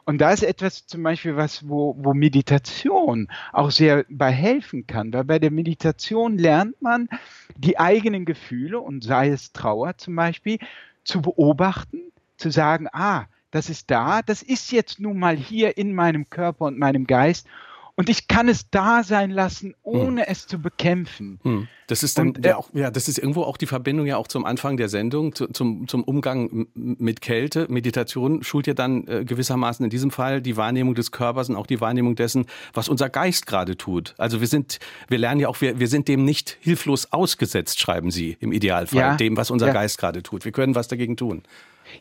[0.08, 5.12] Und da ist etwas zum Beispiel was, wo, wo Meditation auch sehr bei helfen kann,
[5.12, 7.10] weil bei der Meditation lernt man
[7.58, 10.60] die eigenen Gefühle und sei es Trauer zum Beispiel
[11.04, 12.00] zu beobachten,
[12.38, 16.64] zu sagen, ah, das ist da, das ist jetzt nun mal hier in meinem Körper
[16.68, 17.46] und meinem Geist
[17.98, 20.28] und ich kann es da sein lassen, ohne hm.
[20.30, 21.40] es zu bekämpfen.
[21.42, 21.68] Hm.
[21.88, 24.28] Das ist dann und, äh, auch, ja, das ist irgendwo auch die Verbindung ja auch
[24.28, 27.66] zum Anfang der Sendung, zu, zum, zum Umgang mit Kälte.
[27.70, 31.66] Meditation schult ja dann äh, gewissermaßen in diesem Fall die Wahrnehmung des Körpers und auch
[31.66, 34.14] die Wahrnehmung dessen, was unser Geist gerade tut.
[34.20, 38.12] Also wir sind, wir lernen ja auch, wir, wir sind dem nicht hilflos ausgesetzt, schreiben
[38.12, 39.74] Sie im Idealfall, ja, dem, was unser ja.
[39.74, 40.46] Geist gerade tut.
[40.46, 41.42] Wir können was dagegen tun.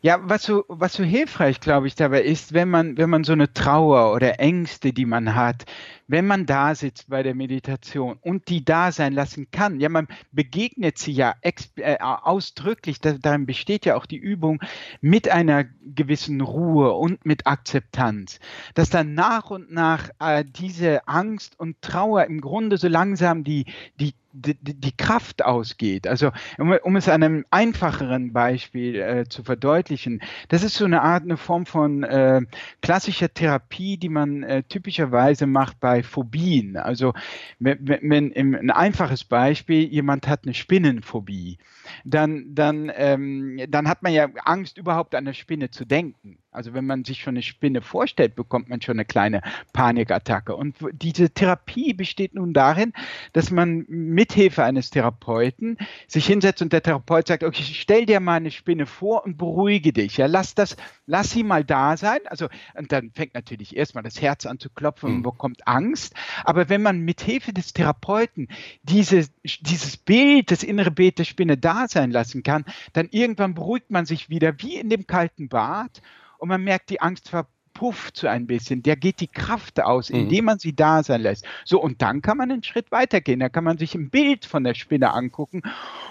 [0.03, 3.33] Ja, was so, was so hilfreich, glaube ich, dabei ist, wenn man, wenn man so
[3.33, 5.64] eine Trauer oder Ängste, die man hat,
[6.09, 10.09] wenn man da sitzt bei der Meditation und die da sein lassen kann, ja, man
[10.33, 14.61] begegnet sie ja äh, ausdrücklich, da, darin besteht ja auch die Übung,
[15.01, 18.38] mit einer gewissen Ruhe und mit Akzeptanz,
[18.75, 23.66] dass dann nach und nach äh, diese Angst und Trauer im Grunde so langsam die,
[23.99, 26.07] die die, Kraft ausgeht.
[26.07, 31.03] Also um, um, es an einem einfacheren Beispiel äh, zu verdeutlichen, das ist so eine
[31.03, 32.42] Art, eine Form von äh,
[32.83, 36.77] klassischer Therapie, die man äh, typischerweise macht bei Phobien.
[36.77, 37.15] Also
[37.59, 41.59] wenn, wenn ein einfaches Beispiel, jemand hat eine Spinnenphobie,
[42.05, 46.38] dann, dann, ähm, dann hat man ja Angst, überhaupt an eine Spinne zu denken.
[46.57, 49.42] Also wenn man sich schon eine Spinne vorstellt, bekommt man schon eine kleine
[49.75, 50.57] Panikattacke.
[50.57, 52.94] Und diese Therapie besteht nun darin,
[53.35, 55.77] dass man mithilfe eines Therapeuten
[56.09, 59.92] sich hinsetzt und der Therapeut sagt, okay, stell dir mal eine Spinne vor und beruhige
[59.92, 60.16] dich.
[60.16, 62.20] Ja, lass das, lass sie mal da sein.
[62.25, 65.22] Also, und dann fängt natürlich erstmal das Herz an zu klopfen und mhm.
[65.25, 66.14] bekommt Angst.
[66.44, 68.49] Aber wenn man mithilfe des Therapeuten
[68.83, 69.29] diese,
[69.61, 74.07] dieses Bild, das innere Bild der Spinne da sein lassen kann, dann irgendwann beruhigt man
[74.07, 76.03] sich wieder wie in dem kalten Bad
[76.39, 80.11] und man merkt, die Angst ver pufft so ein bisschen, der geht die Kraft aus,
[80.11, 80.21] mhm.
[80.21, 81.45] indem man sie da sein lässt.
[81.65, 83.41] So, und dann kann man einen Schritt weitergehen.
[83.41, 85.62] Da kann man sich ein Bild von der Spinne angucken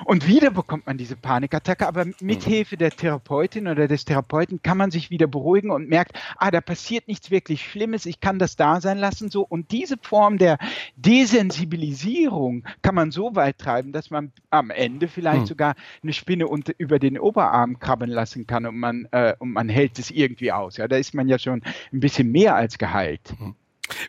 [0.05, 1.87] und wieder bekommt man diese Panikattacke.
[1.87, 2.49] Aber mit mhm.
[2.49, 6.61] Hilfe der Therapeutin oder des Therapeuten kann man sich wieder beruhigen und merkt, ah, da
[6.61, 9.31] passiert nichts wirklich Schlimmes, ich kann das da sein lassen.
[9.31, 10.59] So, und diese Form der
[10.97, 15.47] Desensibilisierung kann man so weit treiben, dass man am Ende vielleicht mhm.
[15.47, 19.69] sogar eine Spinne unter, über den Oberarm krabben lassen kann und man, äh, und man
[19.69, 20.77] hält es irgendwie aus.
[20.77, 23.33] Ja, da ist man ja schon schon ein bisschen mehr als geheilt.
[23.39, 23.55] Mhm.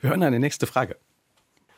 [0.00, 0.96] Wir hören eine nächste Frage.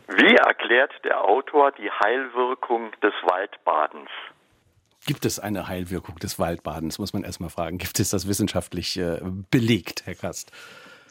[0.09, 4.09] Wie erklärt der Autor die Heilwirkung des Waldbadens?
[5.07, 7.79] Gibt es eine Heilwirkung des Waldbadens, muss man erstmal fragen.
[7.79, 10.53] Gibt es das wissenschaftlich äh, belegt, Herr Kast?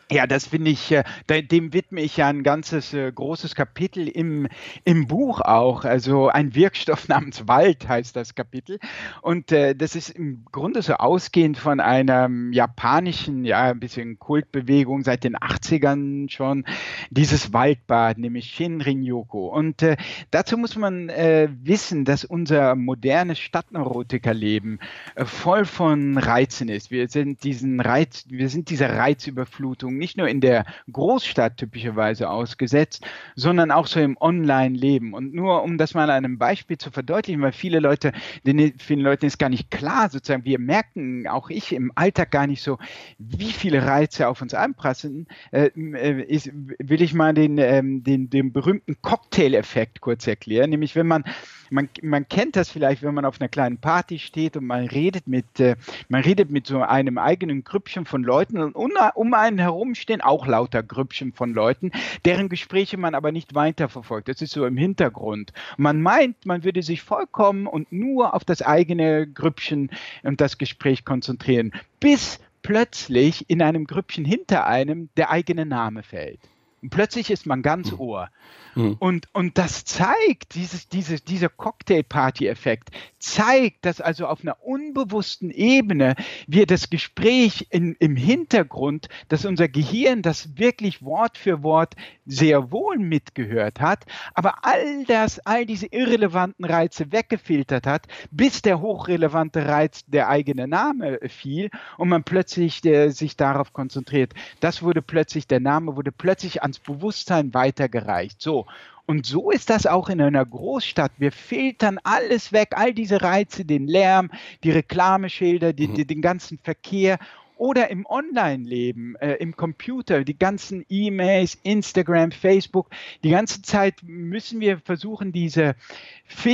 [0.10, 1.04] Ja, das finde ich, äh,
[1.43, 4.48] dem widme ich ja ein ganzes äh, großes Kapitel im,
[4.86, 5.84] im Buch auch.
[5.84, 8.80] Also ein Wirkstoff namens Wald heißt das Kapitel.
[9.22, 15.04] Und äh, das ist im Grunde so ausgehend von einer japanischen, ja, ein bisschen Kultbewegung
[15.04, 16.63] seit den 80ern schon,
[17.10, 19.48] dieses Waldbad, nämlich Shinrin-yoku.
[19.48, 19.86] Und
[20.32, 24.80] dazu muss man wissen, dass unser modernes Stadtneurotikerleben
[25.17, 26.91] voll von Reizen ist.
[26.91, 33.05] Wir sind diesen Reiz, wir sind dieser Reizüberflutung nicht nur in der Großstadt typischerweise ausgesetzt,
[33.36, 35.13] sondern auch so im Online-Leben.
[35.13, 38.12] Und nur um das mal an einem Beispiel zu verdeutlichen, weil viele Leute,
[38.45, 42.47] den, vielen Leuten ist gar nicht klar, sozusagen, wir merken, auch ich im Alltag gar
[42.47, 42.77] nicht so,
[43.17, 48.29] wie viele Reize auf uns einprassen, äh, äh ist, will ich mal den, ähm, den,
[48.29, 51.23] den berühmten Cocktail-Effekt kurz erklären, nämlich wenn man
[51.69, 55.27] man, man kennt das vielleicht, wenn man auf einer kleinen Party steht und man redet
[55.27, 55.75] mit, äh,
[56.10, 60.21] man redet mit so einem eigenen Grüppchen von Leuten und um, um einen herum stehen
[60.21, 61.91] auch lauter Grüppchen von Leuten,
[62.25, 64.27] deren Gespräche man aber nicht weiterverfolgt.
[64.27, 65.53] Das ist so im Hintergrund.
[65.77, 69.89] man meint, man würde sich vollkommen und nur auf das eigene Grüppchen
[70.23, 76.39] und das Gespräch konzentrieren, bis plötzlich in einem Grüppchen hinter einem der eigene Name fällt.
[76.81, 77.99] Und plötzlich ist man ganz hm.
[77.99, 78.29] Ohr.
[78.75, 78.95] Mhm.
[78.99, 86.15] Und, und das zeigt, dieses, dieses, dieser Cocktail-Party-Effekt zeigt, dass also auf einer unbewussten Ebene
[86.45, 92.71] wir das Gespräch in, im Hintergrund, dass unser Gehirn das wirklich Wort für Wort sehr
[92.71, 99.65] wohl mitgehört hat, aber all das, all diese irrelevanten Reize weggefiltert hat, bis der hochrelevante
[99.65, 104.33] Reiz der eigene Name fiel und man plötzlich der, sich darauf konzentriert.
[104.59, 108.41] Das wurde plötzlich, der Name wurde plötzlich ans Bewusstsein weitergereicht.
[108.41, 108.65] So.
[109.06, 111.13] Und so ist das auch in einer Großstadt.
[111.17, 114.30] Wir filtern alles weg, all diese Reize, den Lärm,
[114.63, 115.93] die Reklameschilder, die, mhm.
[115.95, 117.17] die, den ganzen Verkehr
[117.60, 122.89] oder im Online-Leben, äh, im Computer, die ganzen E-Mails, Instagram, Facebook,
[123.24, 125.76] die ganze Zeit müssen wir versuchen, diese,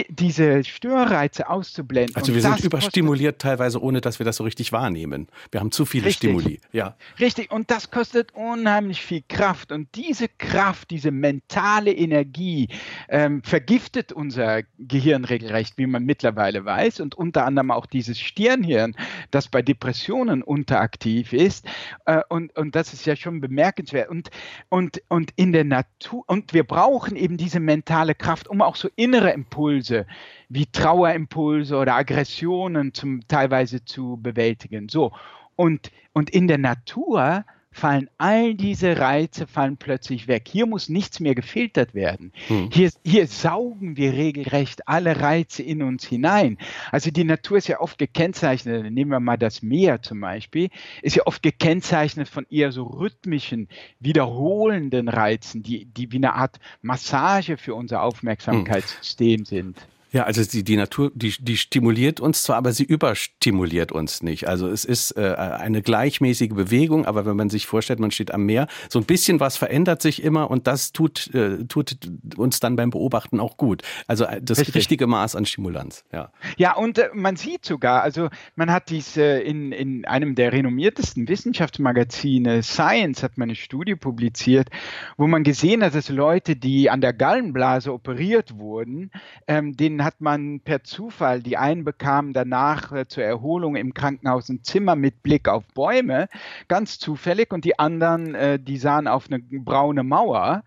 [0.10, 2.16] diese Störreize auszublenden.
[2.16, 5.28] Also wir sind überstimuliert teilweise, ohne dass wir das so richtig wahrnehmen.
[5.52, 6.60] Wir haben zu viele richtig, Stimuli.
[6.72, 6.96] Ja.
[7.20, 9.72] Richtig, und das kostet unheimlich viel Kraft.
[9.72, 12.70] Und diese Kraft, diese mentale Energie
[13.10, 17.00] ähm, vergiftet unser Gehirn regelrecht, wie man mittlerweile weiß.
[17.00, 18.96] Und unter anderem auch dieses Stirnhirn,
[19.32, 21.66] das bei Depressionen unter aktiv ist.
[22.06, 24.10] Äh, und, und das ist ja schon bemerkenswert.
[24.10, 24.30] Und,
[24.70, 28.90] und, und in der Natur, und wir brauchen eben diese mentale Kraft, um auch so
[28.96, 30.06] innere Impulse
[30.50, 34.88] wie Trauerimpulse oder Aggressionen zum, teilweise zu bewältigen.
[34.88, 35.12] So.
[35.56, 40.48] Und, und in der Natur fallen all diese Reize fallen plötzlich weg.
[40.50, 42.32] Hier muss nichts mehr gefiltert werden.
[42.48, 42.70] Hm.
[42.72, 46.58] Hier, hier saugen wir regelrecht alle Reize in uns hinein.
[46.92, 50.70] Also die Natur ist ja oft gekennzeichnet, nehmen wir mal das Meer zum Beispiel,
[51.02, 53.68] ist ja oft gekennzeichnet von eher so rhythmischen,
[54.00, 59.46] wiederholenden Reizen, die, die wie eine Art Massage für unser Aufmerksamkeitssystem hm.
[59.46, 59.88] sind.
[60.14, 64.48] Ja, also die, die Natur, die, die stimuliert uns zwar, aber sie überstimuliert uns nicht.
[64.48, 68.46] Also es ist äh, eine gleichmäßige Bewegung, aber wenn man sich vorstellt, man steht am
[68.46, 71.98] Meer, so ein bisschen was verändert sich immer und das tut, äh, tut
[72.38, 73.82] uns dann beim Beobachten auch gut.
[74.06, 74.76] Also äh, das Richtig.
[74.76, 76.06] richtige Maß an Stimulanz.
[76.12, 80.36] Ja, ja und äh, man sieht sogar, also man hat dies äh, in, in einem
[80.36, 84.70] der renommiertesten Wissenschaftsmagazine, Science, hat man eine Studie publiziert,
[85.18, 89.10] wo man gesehen hat, dass Leute, die an der Gallenblase operiert wurden,
[89.48, 94.50] ähm, denen hat man per Zufall, die einen bekamen danach äh, zur Erholung im Krankenhaus
[94.50, 96.30] ein Zimmer mit Blick auf Bäume,
[96.68, 100.64] ganz zufällig, und die anderen, äh, die sahen auf eine braune Mauer.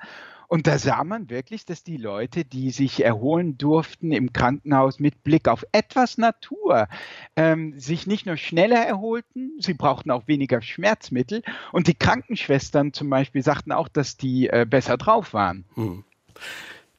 [0.49, 5.25] Und da sah man wirklich, dass die Leute, die sich erholen durften im Krankenhaus mit
[5.25, 6.88] Blick auf etwas Natur,
[7.35, 11.42] ähm, sich nicht nur schneller erholten, sie brauchten auch weniger Schmerzmittel.
[11.72, 15.64] Und die Krankenschwestern zum Beispiel sagten auch, dass die äh, besser drauf waren.
[15.75, 16.05] Hm.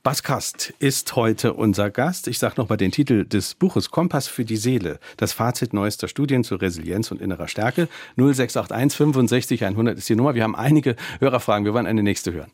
[0.07, 2.29] Bas Kast ist heute unser Gast.
[2.29, 4.99] Ich sage nochmal den Titel des Buches Kompass für die Seele.
[5.17, 7.89] Das Fazit neuester Studien zur Resilienz und innerer Stärke.
[8.15, 10.33] 0681 65 100 ist die Nummer.
[10.33, 11.65] Wir haben einige Hörerfragen.
[11.65, 12.53] Wir wollen eine nächste hören.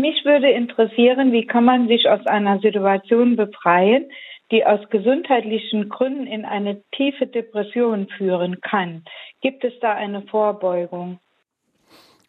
[0.00, 4.08] Mich würde interessieren, wie kann man sich aus einer Situation befreien,
[4.52, 9.02] die aus gesundheitlichen Gründen in eine tiefe Depression führen kann.
[9.40, 11.18] Gibt es da eine Vorbeugung?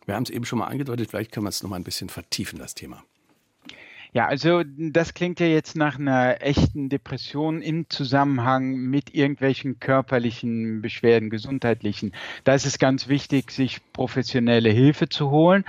[0.08, 2.10] Wir haben es eben schon mal angedeutet, vielleicht können wir es noch mal ein bisschen
[2.10, 3.04] vertiefen, das Thema.
[4.14, 10.82] Ja, also das klingt ja jetzt nach einer echten Depression im Zusammenhang mit irgendwelchen körperlichen
[10.82, 12.14] Beschwerden, gesundheitlichen.
[12.44, 15.66] Da ist es ganz wichtig, sich professionelle Hilfe zu holen,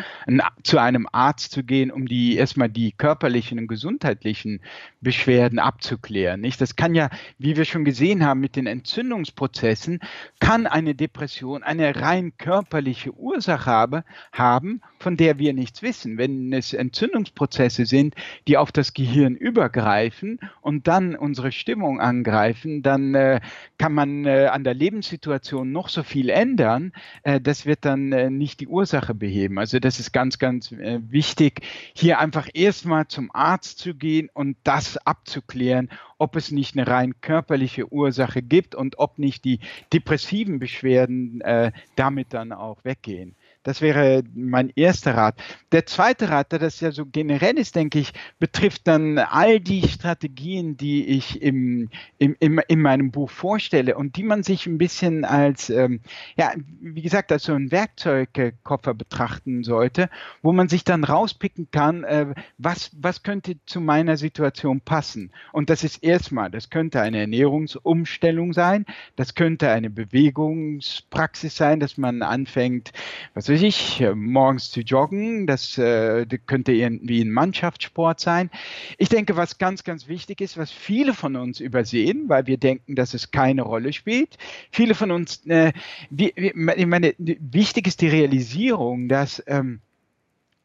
[0.62, 4.60] zu einem Arzt zu gehen, um die erstmal die körperlichen und gesundheitlichen
[5.00, 6.40] Beschwerden abzuklären.
[6.40, 6.60] Nicht?
[6.60, 10.00] Das kann ja, wie wir schon gesehen haben, mit den Entzündungsprozessen,
[10.40, 16.18] kann eine Depression eine rein körperliche Ursache haben, von der wir nichts wissen.
[16.18, 18.14] Wenn es Entzündungsprozesse sind,
[18.46, 23.40] die auf das Gehirn übergreifen und dann unsere Stimmung angreifen, dann äh,
[23.78, 26.92] kann man äh, an der Lebenssituation noch so viel ändern.
[27.22, 29.58] Äh, das wird dann äh, nicht die Ursache beheben.
[29.58, 31.62] Also das ist ganz, ganz äh, wichtig,
[31.94, 35.88] hier einfach erstmal zum Arzt zu gehen und das abzuklären,
[36.18, 39.60] ob es nicht eine rein körperliche Ursache gibt und ob nicht die
[39.92, 43.34] depressiven Beschwerden äh, damit dann auch weggehen.
[43.64, 45.34] Das wäre mein erster Rat.
[45.72, 49.86] Der zweite Rat, der das ja so generell ist, denke ich, betrifft dann all die
[49.88, 54.78] Strategien, die ich im, im, im, in meinem Buch vorstelle und die man sich ein
[54.78, 56.00] bisschen als, ähm,
[56.36, 60.08] ja, wie gesagt, als so ein Werkzeugkoffer betrachten sollte,
[60.40, 65.32] wo man sich dann rauspicken kann, äh, was, was könnte zu meiner Situation passen.
[65.52, 71.98] Und das ist erstmal, das könnte eine Ernährungsumstellung sein, das könnte eine Bewegungspraxis sein, dass
[71.98, 72.92] man anfängt,
[73.34, 75.46] was weiß ich, äh, morgens zu joggen.
[75.46, 78.50] Das, äh, könnte irgendwie ein Mannschaftssport sein.
[78.98, 82.94] Ich denke, was ganz, ganz wichtig ist, was viele von uns übersehen, weil wir denken,
[82.94, 84.38] dass es keine Rolle spielt.
[84.70, 85.72] Viele von uns, äh,
[86.10, 89.80] ich meine, wichtig ist die Realisierung, dass ähm,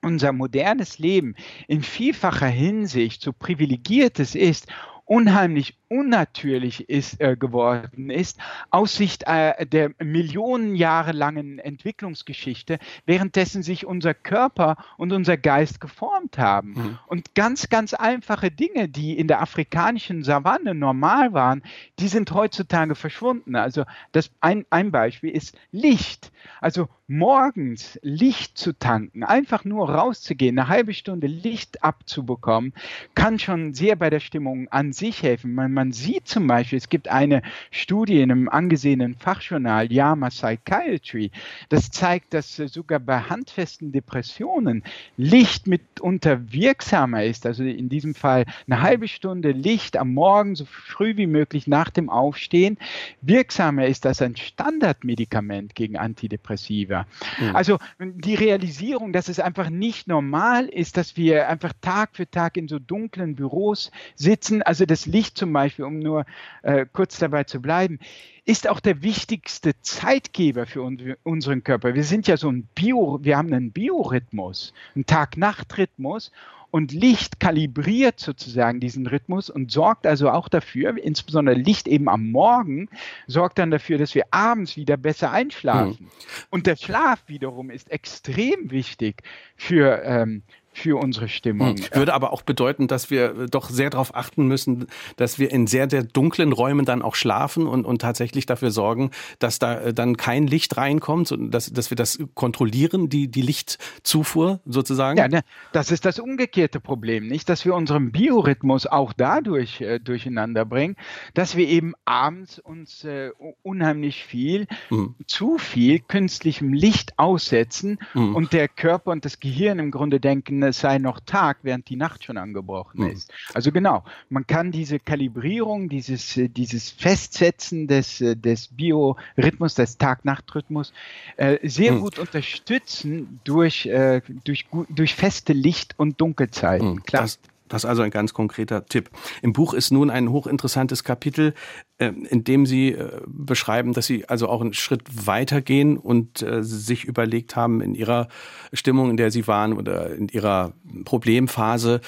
[0.02, 1.36] unser modernes Leben
[1.68, 4.68] in vielfacher Hinsicht so privilegiertes ist
[5.06, 8.40] unheimlich unnatürlich ist, äh, geworden ist,
[8.72, 15.80] aus Sicht äh, der Millionen Jahre langen Entwicklungsgeschichte, währenddessen sich unser Körper und unser Geist
[15.80, 16.70] geformt haben.
[16.70, 17.00] Mhm.
[17.06, 21.62] Und ganz, ganz einfache Dinge, die in der afrikanischen Savanne normal waren,
[22.00, 23.56] die sind heutzutage verschwunden.
[23.56, 26.32] Also das ein, ein Beispiel ist Licht.
[26.60, 32.74] Also morgens Licht zu tanken, einfach nur rauszugehen, eine halbe Stunde Licht abzubekommen,
[33.14, 35.54] kann schon sehr bei der Stimmung an sich helfen.
[35.54, 37.42] Man, man sieht zum Beispiel, es gibt eine
[37.72, 41.32] Studie in einem angesehenen Fachjournal, JAMA Psychiatry,
[41.70, 44.84] das zeigt, dass sogar bei handfesten Depressionen
[45.18, 47.46] Licht mitunter wirksamer ist.
[47.46, 51.90] Also in diesem Fall eine halbe Stunde Licht am Morgen, so früh wie möglich nach
[51.90, 52.78] dem Aufstehen,
[53.22, 57.06] wirksamer ist als ein Standardmedikament gegen Antidepressiva.
[57.40, 57.56] Mhm.
[57.56, 62.58] Also die Realisierung, dass es einfach nicht normal ist, dass wir einfach Tag für Tag
[62.58, 66.26] in so dunklen Büros sitzen, also das Licht zum Beispiel, um nur
[66.62, 68.00] äh, kurz dabei zu bleiben,
[68.46, 71.96] ist auch der wichtigste Zeitgeber für un unseren Körper.
[71.96, 76.32] Wir sind ja so ein Bio, wir haben einen Biorhythmus, einen Tag-Nacht-Rhythmus
[76.74, 82.32] und Licht kalibriert sozusagen diesen Rhythmus und sorgt also auch dafür, insbesondere Licht eben am
[82.32, 82.90] Morgen,
[83.28, 86.06] sorgt dann dafür, dass wir abends wieder besser einschlafen.
[86.06, 86.10] Mhm.
[86.50, 89.22] Und der Schlaf wiederum ist extrem wichtig
[89.56, 90.42] für, ähm,
[90.74, 91.78] für unsere Stimmung.
[91.78, 91.86] Hm.
[91.94, 95.90] Würde aber auch bedeuten, dass wir doch sehr darauf achten müssen, dass wir in sehr,
[95.90, 100.18] sehr dunklen Räumen dann auch schlafen und, und tatsächlich dafür sorgen, dass da äh, dann
[100.18, 105.18] kein Licht reinkommt, dass, dass wir das kontrollieren, die, die Lichtzufuhr sozusagen.
[105.18, 107.50] Ja, ne, das ist das umgekehrte Problem, nicht?
[107.50, 110.96] Dass wir unseren Biorhythmus auch dadurch äh, durcheinander bringen,
[111.34, 113.32] dass wir eben abends uns äh,
[113.62, 115.16] unheimlich viel, mhm.
[115.28, 118.36] zu viel künstlichem Licht aussetzen mhm.
[118.36, 121.96] und der Körper und das Gehirn im Grunde denken, es sei noch Tag, während die
[121.96, 123.12] Nacht schon angebrochen mhm.
[123.12, 123.32] ist.
[123.54, 129.98] Also genau, man kann diese Kalibrierung, dieses, äh, dieses Festsetzen des, äh, des Biorhythmus, des
[129.98, 130.94] Tag-Nacht-Rhythmus
[131.38, 132.02] äh, sehr mhm.
[132.02, 136.94] gut unterstützen durch, äh, durch, durch feste Licht- und Dunkelzeiten.
[136.94, 137.04] Mhm.
[137.04, 137.24] Klar.
[137.24, 137.40] Das,
[137.74, 139.10] das ist also ein ganz konkreter Tipp.
[139.42, 141.56] Im Buch ist nun ein hochinteressantes Kapitel,
[141.98, 146.64] äh, in dem Sie äh, beschreiben, dass Sie also auch einen Schritt weitergehen und äh,
[146.64, 148.28] sich überlegt haben, in Ihrer
[148.74, 152.02] Stimmung, in der Sie waren oder in Ihrer Problemphase,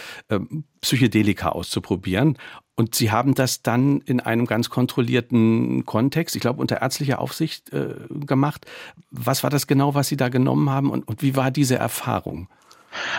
[0.82, 2.38] Psychedelika auszuprobieren.
[2.76, 7.72] Und Sie haben das dann in einem ganz kontrollierten Kontext, ich glaube unter ärztlicher Aufsicht,
[8.10, 8.66] gemacht.
[9.10, 12.50] Was war das genau, was Sie da genommen haben und, und wie war diese Erfahrung?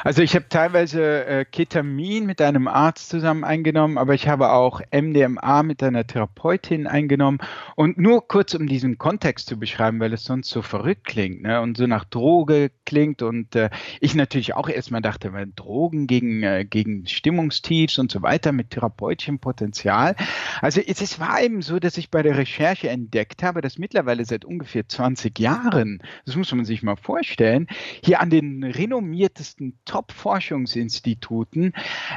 [0.05, 4.81] Also ich habe teilweise äh, Ketamin mit einem Arzt zusammen eingenommen, aber ich habe auch
[4.93, 7.39] MDMA mit einer Therapeutin eingenommen.
[7.75, 11.61] Und nur kurz, um diesen Kontext zu beschreiben, weil es sonst so verrückt klingt ne?
[11.61, 13.23] und so nach Droge klingt.
[13.23, 18.53] Und äh, ich natürlich auch erstmal dachte, Drogen gegen, äh, gegen Stimmungstiefs und so weiter
[18.53, 20.17] mit therapeutischem Potenzial.
[20.61, 24.25] Also es, es war eben so, dass ich bei der Recherche entdeckt habe, dass mittlerweile
[24.25, 27.67] seit ungefähr 20 Jahren, das muss man sich mal vorstellen,
[28.03, 31.73] hier an den renommiertesten weltweiten Top-Forschungsinstituten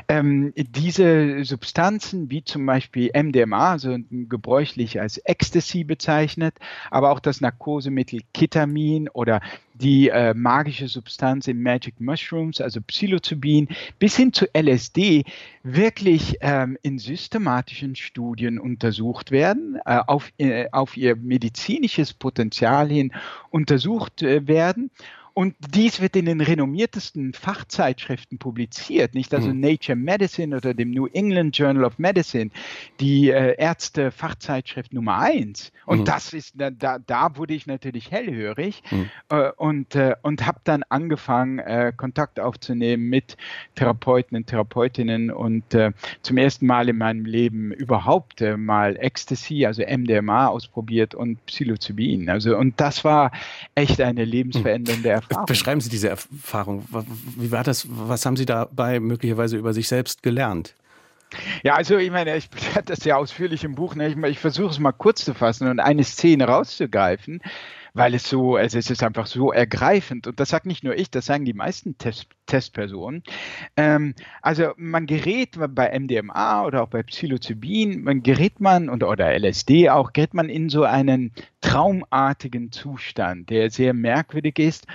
[0.08, 6.56] ähm, diese Substanzen wie zum Beispiel MDMA, also gebräuchlich als Ecstasy bezeichnet,
[6.92, 9.42] aber auch das Narkosemittel Ketamin oder
[9.74, 15.24] die äh, magische Substanz im Magic Mushrooms, also Psilocybin, bis hin zu LSD
[15.64, 23.14] wirklich ähm, in systematischen Studien untersucht werden, äh, auf, äh, auf ihr medizinisches Potenzial hin
[23.52, 24.92] untersucht äh, werden.
[25.40, 29.62] Und dies wird in den renommiertesten Fachzeitschriften publiziert, nicht also mhm.
[29.62, 32.52] Nature Medicine oder dem New England Journal of Medicine,
[33.00, 35.72] die äh, Ärzte-Fachzeitschrift Nummer eins.
[35.86, 36.04] Und mhm.
[36.04, 39.10] das ist, da, da wurde ich natürlich hellhörig mhm.
[39.30, 43.38] äh, und, äh, und habe dann angefangen, äh, Kontakt aufzunehmen mit
[43.76, 49.66] Therapeuten und Therapeutinnen und äh, zum ersten Mal in meinem Leben überhaupt äh, mal Ecstasy,
[49.66, 52.30] also MDMA ausprobiert und Psilocybin.
[52.30, 53.32] Also, und das war
[53.74, 55.29] echt eine lebensverändernde Erfahrung.
[55.30, 55.46] Erfahrung.
[55.46, 56.86] Beschreiben Sie diese Erfahrung.
[57.38, 57.88] Wie war das?
[57.90, 60.76] Was haben Sie dabei möglicherweise über sich selbst gelernt?
[61.64, 63.96] Ja, also ich meine, ich beschreibe das ja ausführlich im Buch.
[63.96, 64.08] Ne?
[64.08, 67.42] Ich, ich versuche es mal kurz zu fassen und eine Szene rauszugreifen
[67.94, 70.28] weil es so, also es ist einfach so ergreifend.
[70.28, 73.24] Und das sagt nicht nur ich, das sagen die meisten Test, Testpersonen.
[73.78, 79.38] Ähm, also man gerät bei MDMA oder auch bei Psilocybin, man gerät man und, oder
[79.38, 84.88] LSD auch, gerät man in so einen traumartigen Zustand, der sehr merkwürdig ist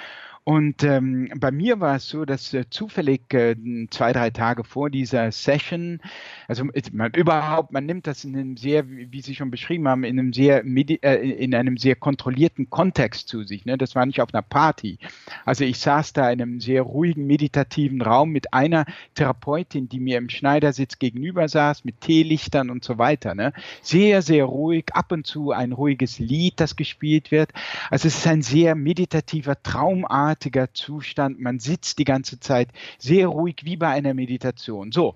[0.47, 3.57] und ähm, bei mir war es so, dass äh, zufällig äh,
[3.91, 6.03] zwei, drei Tage vor dieser Session,
[6.49, 10.19] also man, überhaupt, man nimmt das in einem sehr, wie Sie schon beschrieben haben, in
[10.19, 13.65] einem sehr, äh, in einem sehr kontrollierten Kontext zu sich.
[13.65, 13.79] Ne?
[13.79, 14.99] Das war nicht auf einer Party.
[15.47, 18.85] Also ich saß da in einem sehr ruhigen, meditativen Raum mit einer
[19.15, 23.35] Therapeutin, die mir im Schneidersitz gegenüber saß, mit Teelichtern und so weiter.
[23.35, 23.55] Ne?
[23.81, 27.51] Sehr, sehr ruhig, ab und zu ein ruhiges Lied, das gespielt wird.
[27.89, 31.41] Also es ist ein sehr meditativer, traumartiger ruheartiger Zustand.
[31.41, 32.69] Man sitzt die ganze Zeit
[32.99, 34.93] sehr ruhig wie bei einer Meditation.
[34.93, 35.15] So.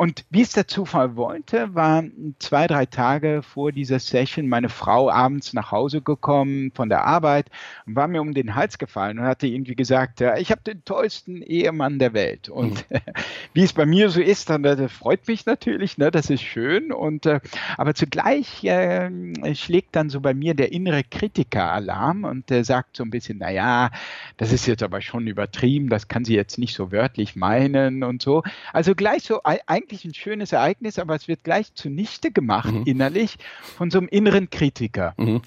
[0.00, 2.02] Und wie es der Zufall wollte, war
[2.38, 7.50] zwei, drei Tage vor dieser Session meine Frau abends nach Hause gekommen von der Arbeit
[7.84, 10.86] und war mir um den Hals gefallen und hatte irgendwie gesagt, ja, ich habe den
[10.86, 12.48] tollsten Ehemann der Welt.
[12.48, 12.96] Und mhm.
[13.52, 16.92] wie es bei mir so ist, dann das freut mich natürlich, ne, das ist schön.
[16.92, 17.40] Und äh,
[17.76, 19.10] aber zugleich äh,
[19.54, 23.90] schlägt dann so bei mir der innere Kritiker-Alarm und der sagt so ein bisschen, naja,
[24.38, 28.22] das ist jetzt aber schon übertrieben, das kann sie jetzt nicht so wörtlich meinen und
[28.22, 28.42] so.
[28.72, 32.84] Also gleich so eigentlich eigentlich ein schönes Ereignis, aber es wird gleich zunichte gemacht mhm.
[32.84, 33.36] innerlich
[33.76, 35.14] von so einem inneren Kritiker.
[35.16, 35.42] Mhm.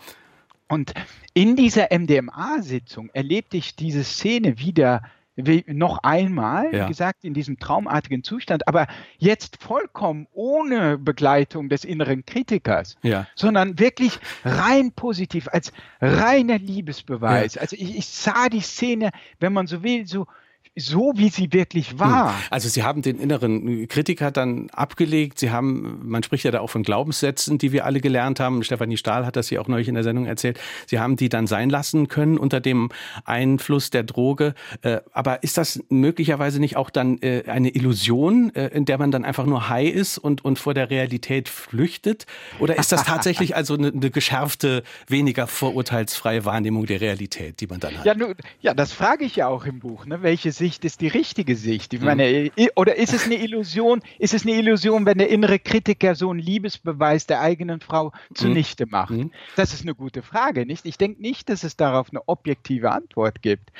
[0.67, 0.93] Und
[1.33, 5.03] in dieser MDMA-Sitzung erlebte ich diese Szene wieder
[5.65, 6.83] noch einmal, ja.
[6.83, 8.85] wie gesagt, in diesem traumartigen Zustand, aber
[9.17, 13.25] jetzt vollkommen ohne Begleitung des inneren Kritikers, ja.
[13.33, 17.55] sondern wirklich rein positiv, als reiner Liebesbeweis.
[17.55, 17.61] Ja.
[17.61, 20.27] Also ich, ich, sah die Szene, wenn man so will, so
[20.75, 21.99] so, wie sie wirklich hm.
[21.99, 22.35] war.
[22.49, 25.37] Also Sie haben den inneren Kritiker dann abgelegt.
[25.37, 28.63] Sie haben, man spricht ja da auch von Glaubenssätzen, die wir alle gelernt haben.
[28.63, 30.59] Stefanie Stahl hat das hier auch neulich in der Sendung erzählt.
[30.87, 32.89] Sie haben die dann sein lassen können unter dem
[33.25, 34.55] Einfluss der Droge.
[34.81, 39.11] Äh, aber ist das möglicherweise nicht auch dann äh, eine Illusion, äh, in der man
[39.11, 42.25] dann einfach nur high ist und, und vor der Realität flüchtet?
[42.59, 47.79] Oder ist das tatsächlich also eine, eine geschärfte, weniger vorurteilsfreie Wahrnehmung der Realität, die man
[47.79, 48.05] dann hat?
[48.05, 50.07] Ja, nun, ja das frage ich ja auch im Buch.
[50.07, 50.23] Ne?
[50.23, 51.93] Welche Sicht ist die richtige Sicht?
[51.93, 52.69] Ich meine, mhm.
[52.77, 54.01] oder ist es eine Illusion?
[54.17, 58.85] Ist es eine Illusion, wenn der innere Kritiker so einen Liebesbeweis der eigenen Frau zunichte
[58.85, 59.09] macht?
[59.09, 59.31] Mhm.
[59.57, 60.85] Das ist eine gute Frage, nicht?
[60.85, 63.73] Ich denke nicht, dass es darauf eine objektive Antwort gibt.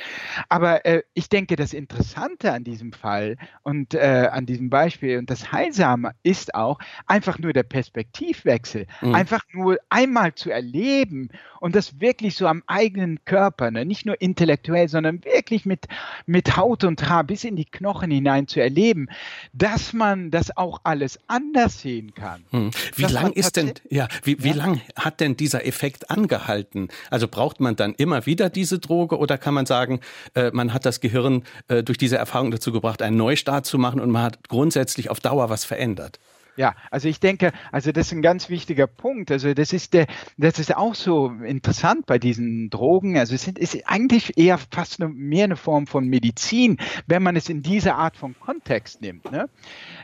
[0.49, 5.29] Aber äh, ich denke, das Interessante an diesem Fall und äh, an diesem Beispiel und
[5.29, 8.87] das Heilsame ist auch einfach nur der Perspektivwechsel.
[8.99, 9.15] Mhm.
[9.15, 11.29] Einfach nur einmal zu erleben
[11.61, 13.85] und das wirklich so am eigenen Körper, ne?
[13.85, 15.85] nicht nur intellektuell, sondern wirklich mit,
[16.25, 19.07] mit Haut und Haar bis in die Knochen hinein zu erleben,
[19.53, 22.43] dass man das auch alles anders sehen kann.
[22.51, 22.71] Hm.
[22.95, 24.55] Wie lang ist denn, ja, wie, wie ja?
[24.55, 26.87] lang hat denn dieser Effekt angehalten?
[27.09, 29.99] Also braucht man dann immer wieder diese Droge oder kann man sagen,
[30.35, 33.99] äh, man hat das Gehirn äh, durch diese Erfahrung dazu gebracht, einen Neustart zu machen
[33.99, 36.19] und man hat grundsätzlich auf Dauer was verändert?
[36.55, 39.31] Ja, also ich denke, also das ist ein ganz wichtiger Punkt.
[39.31, 40.05] Also das ist der,
[40.37, 43.17] das ist auch so interessant bei diesen Drogen.
[43.17, 46.77] Also es ist eigentlich eher fast eine, mehr eine Form von Medizin,
[47.07, 49.31] wenn man es in dieser Art von Kontext nimmt.
[49.31, 49.49] Ne?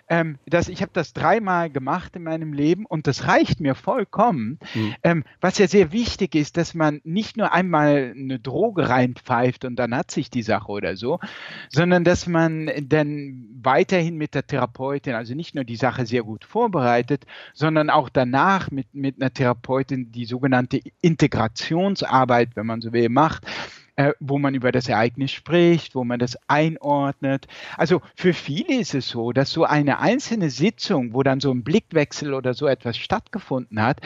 [0.07, 4.59] Ähm, das, ich habe das dreimal gemacht in meinem Leben und das reicht mir vollkommen.
[4.73, 4.95] Mhm.
[5.03, 9.75] Ähm, was ja sehr wichtig ist, dass man nicht nur einmal eine Droge reinpfeift und
[9.75, 11.19] dann hat sich die Sache oder so,
[11.69, 16.38] sondern dass man dann weiterhin mit der Therapeutin, also nicht nur die Sache sehr gut
[16.45, 23.09] vorbereitet, sondern auch danach mit, mit einer Therapeutin die sogenannte Integrationsarbeit, wenn man so will,
[23.09, 23.45] macht
[23.99, 27.47] äh, wo man über das Ereignis spricht, wo man das einordnet.
[27.75, 31.65] Also für viele ist es so, dass so eine einzelne Sitzung, wo dann so ein
[31.65, 33.99] Blickwechsel oder so etwas stattgefunden hat,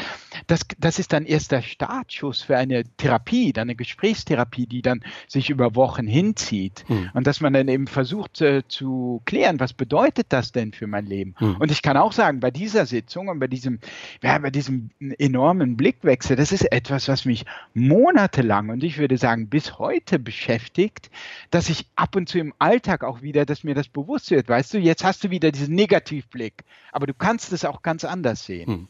[0.48, 5.04] das, das ist dann erst der Startschuss für eine Therapie, dann eine Gesprächstherapie, die dann
[5.28, 6.86] sich über Wochen hinzieht.
[6.88, 7.12] Mhm.
[7.14, 11.06] Und dass man dann eben versucht äh, zu klären, was bedeutet das denn für mein
[11.06, 11.36] Leben?
[11.40, 11.58] Mhm.
[11.58, 13.78] Und ich kann auch sagen, bei dieser Sitzung und bei diesem,
[14.24, 14.90] ja, bei diesem
[15.20, 19.83] enormen Blickwechsel, das ist etwas, was mich monatelang und ich würde sagen bis heute
[20.20, 21.10] beschäftigt,
[21.52, 24.50] dass ich ab und zu im Alltag auch wieder, dass mir das bewusst wird.
[24.50, 28.46] Weißt du, jetzt hast du wieder diesen Negativblick, aber du kannst es auch ganz anders
[28.46, 28.70] sehen.
[28.70, 28.88] Mhm.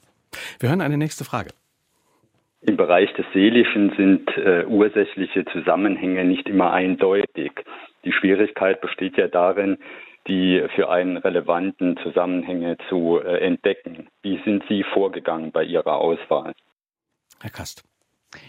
[0.59, 1.51] Wir hören eine nächste Frage.
[2.61, 7.51] Im Bereich des Seelischen sind äh, ursächliche Zusammenhänge nicht immer eindeutig.
[8.05, 9.77] Die Schwierigkeit besteht ja darin,
[10.27, 14.07] die für einen relevanten Zusammenhänge zu äh, entdecken.
[14.21, 16.53] Wie sind Sie vorgegangen bei Ihrer Auswahl?
[17.41, 17.83] Herr Kast.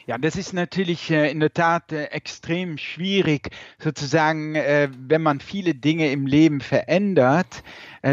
[0.06, 5.40] Ja, das ist natürlich äh, in der Tat äh, extrem schwierig, sozusagen, äh, wenn man
[5.40, 7.62] viele Dinge im Leben verändert,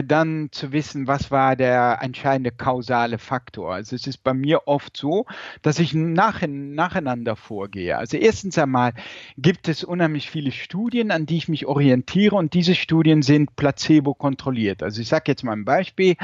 [0.06, 3.74] dann zu wissen, was war der entscheidende kausale Faktor.
[3.74, 5.26] Also es ist bei mir oft so,
[5.64, 7.98] dass ich nach, nacheinander vorgehe.
[7.98, 8.94] Also erstens einmal
[9.38, 14.14] gibt es unheimlich viele Studien, an die ich mich orientiere und diese Studien sind placebo
[14.14, 14.82] kontrolliert.
[14.82, 16.16] Also ich sage jetzt mal ein Beispiel.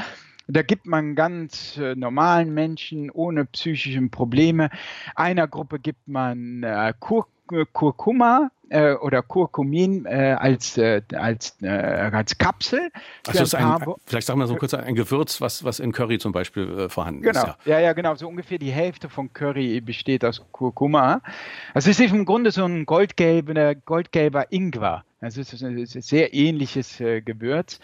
[0.47, 4.69] Da gibt man ganz äh, normalen Menschen ohne psychische Probleme.
[5.15, 7.27] Einer Gruppe gibt man äh, Kur
[7.71, 12.91] Kurkuma äh, oder Kurkumin äh, als, äh, als, äh, als Kapsel.
[13.25, 16.31] Also ist ein, vielleicht sagen wir so kurz ein Gewürz, was, was in Curry zum
[16.31, 17.39] Beispiel äh, vorhanden genau.
[17.39, 17.47] ist.
[17.65, 17.73] Ja.
[17.73, 18.15] ja, ja, genau.
[18.15, 21.21] So ungefähr die Hälfte von Curry besteht aus Kurkuma.
[21.73, 25.03] Also es ist im Grunde so ein goldgelber, goldgelber Ingwer.
[25.21, 27.79] Also es ist ein sehr ähnliches äh, Gewürz.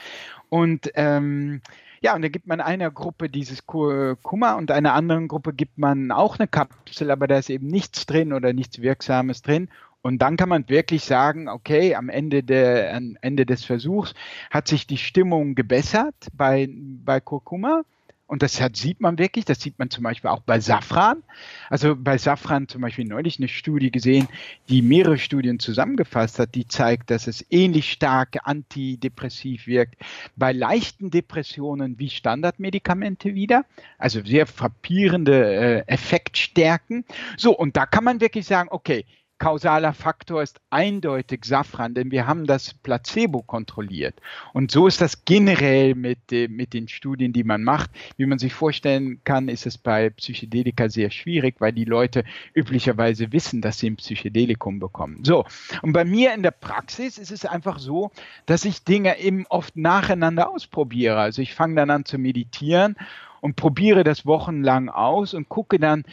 [0.50, 1.62] Und ähm,
[2.04, 6.12] ja, und da gibt man einer Gruppe dieses Kummer und einer anderen Gruppe gibt man
[6.12, 9.70] auch eine Kapsel, aber da ist eben nichts drin oder nichts Wirksames drin.
[10.02, 14.16] Und dann kann man wirklich sagen, okay, am Ende, der, am Ende des Versuchs
[14.52, 17.84] hat sich die Stimmung gebessert bei, bei Kurkuma.
[18.26, 21.22] Und das hat, sieht man wirklich, das sieht man zum Beispiel auch bei Safran.
[21.70, 24.28] Also bei Safran zum Beispiel neulich eine Studie gesehen,
[24.70, 29.96] die mehrere Studien zusammengefasst hat, die zeigt, dass es ähnlich stark antidepressiv wirkt
[30.36, 33.66] bei leichten Depressionen wie Standardmedikamente wieder.
[33.98, 37.06] Also sehr frappierende äh, Effektstärken.
[37.38, 39.06] So, und da kann man wirklich sagen, okay,
[39.44, 44.16] kausaler Faktor ist eindeutig Safran, denn wir haben das Placebo kontrolliert.
[44.54, 47.92] Und so ist das generell mit, mit den Studien, die man macht.
[48.16, 52.24] Wie man sich vorstellen kann, ist es bei Psychedelika sehr schwierig, weil die Leute
[52.54, 55.26] üblicherweise wissen, dass sie ein Psychedelikum bekommen.
[55.26, 55.44] So,
[55.82, 58.12] und bei mir in der Praxis ist es einfach so,
[58.46, 61.18] dass ich Dinge eben oft nacheinander ausprobiere.
[61.18, 62.96] Also ich fange dann an zu meditieren
[63.42, 66.06] und probiere das wochenlang aus und gucke dann,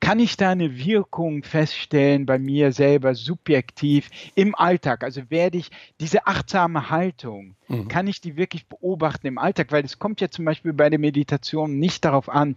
[0.00, 5.02] kann ich da eine Wirkung feststellen bei mir selber subjektiv im Alltag?
[5.02, 5.70] Also werde ich
[6.00, 7.88] diese achtsame Haltung, mhm.
[7.88, 9.72] kann ich die wirklich beobachten im Alltag?
[9.72, 12.56] Weil es kommt ja zum Beispiel bei der Meditation nicht darauf an,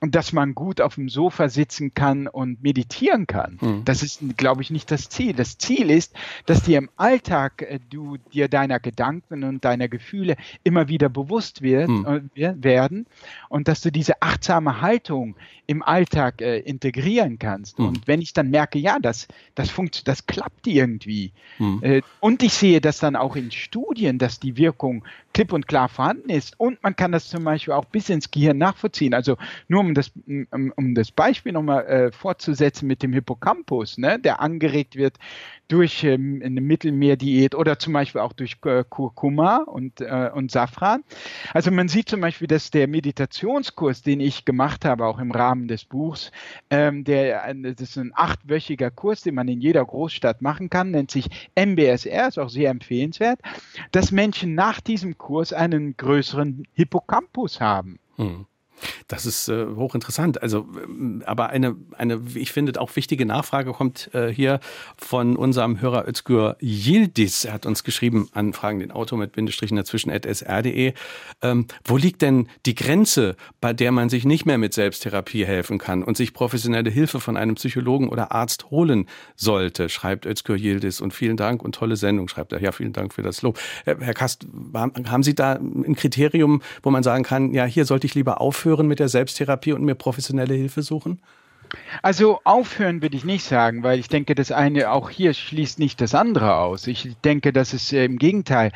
[0.00, 3.58] dass man gut auf dem Sofa sitzen kann und meditieren kann.
[3.60, 3.84] Mhm.
[3.84, 5.32] Das ist, glaube ich, nicht das Ziel.
[5.34, 6.14] Das Ziel ist,
[6.46, 11.62] dass dir im Alltag äh, du dir deiner Gedanken und deiner Gefühle immer wieder bewusst
[11.62, 12.30] wird, mhm.
[12.34, 13.06] äh, werden
[13.48, 15.34] und dass du diese achtsame Haltung
[15.66, 17.78] im Alltag äh, integrieren kannst.
[17.78, 17.86] Mhm.
[17.88, 21.32] Und wenn ich dann merke, ja, das, das funktioniert, das klappt irgendwie.
[21.58, 21.80] Mhm.
[21.82, 25.04] Äh, und ich sehe das dann auch in Studien, dass die Wirkung
[25.38, 26.58] klipp und klar vorhanden ist.
[26.58, 29.14] Und man kann das zum Beispiel auch bis ins Gehirn nachvollziehen.
[29.14, 29.36] Also
[29.68, 34.40] nur um das, um, um das Beispiel nochmal äh, fortzusetzen mit dem Hippocampus, ne, der
[34.40, 35.16] angeregt wird
[35.68, 41.04] durch ähm, eine Mittelmeerdiät oder zum Beispiel auch durch äh, Kurkuma und, äh, und Safran.
[41.52, 45.68] Also man sieht zum Beispiel, dass der Meditationskurs, den ich gemacht habe, auch im Rahmen
[45.68, 46.32] des Buchs,
[46.70, 51.10] ähm, der, das ist ein achtwöchiger Kurs, den man in jeder Großstadt machen kann, nennt
[51.10, 53.38] sich MBSR, ist auch sehr empfehlenswert,
[53.92, 57.98] dass Menschen nach diesem Kurs einen größeren Hippocampus haben.
[58.16, 58.46] Hm.
[59.08, 60.42] Das ist äh, hochinteressant.
[60.42, 64.60] Also, ähm, aber eine, eine, ich finde, auch wichtige Nachfrage kommt äh, hier
[64.96, 67.44] von unserem Hörer Özgür Yildiz.
[67.44, 70.92] Er hat uns geschrieben, Anfragen den Auto mit Bindestrichen dazwischen at sr.de.
[71.42, 75.78] Ähm, wo liegt denn die Grenze, bei der man sich nicht mehr mit Selbsttherapie helfen
[75.78, 79.06] kann und sich professionelle Hilfe von einem Psychologen oder Arzt holen
[79.36, 81.00] sollte, schreibt Özgür Yildiz.
[81.00, 82.60] Und vielen Dank und tolle Sendung, schreibt er.
[82.60, 83.58] Ja, vielen Dank für das Lob.
[83.84, 88.14] Herr Kast, haben Sie da ein Kriterium, wo man sagen kann, ja, hier sollte ich
[88.14, 88.67] lieber aufhören?
[88.68, 91.22] Aufhören mit der Selbsttherapie und mir professionelle Hilfe suchen?
[92.02, 96.00] Also aufhören würde ich nicht sagen, weil ich denke, das eine auch hier schließt nicht
[96.00, 96.86] das andere aus.
[96.86, 98.72] Ich denke, dass es äh, im Gegenteil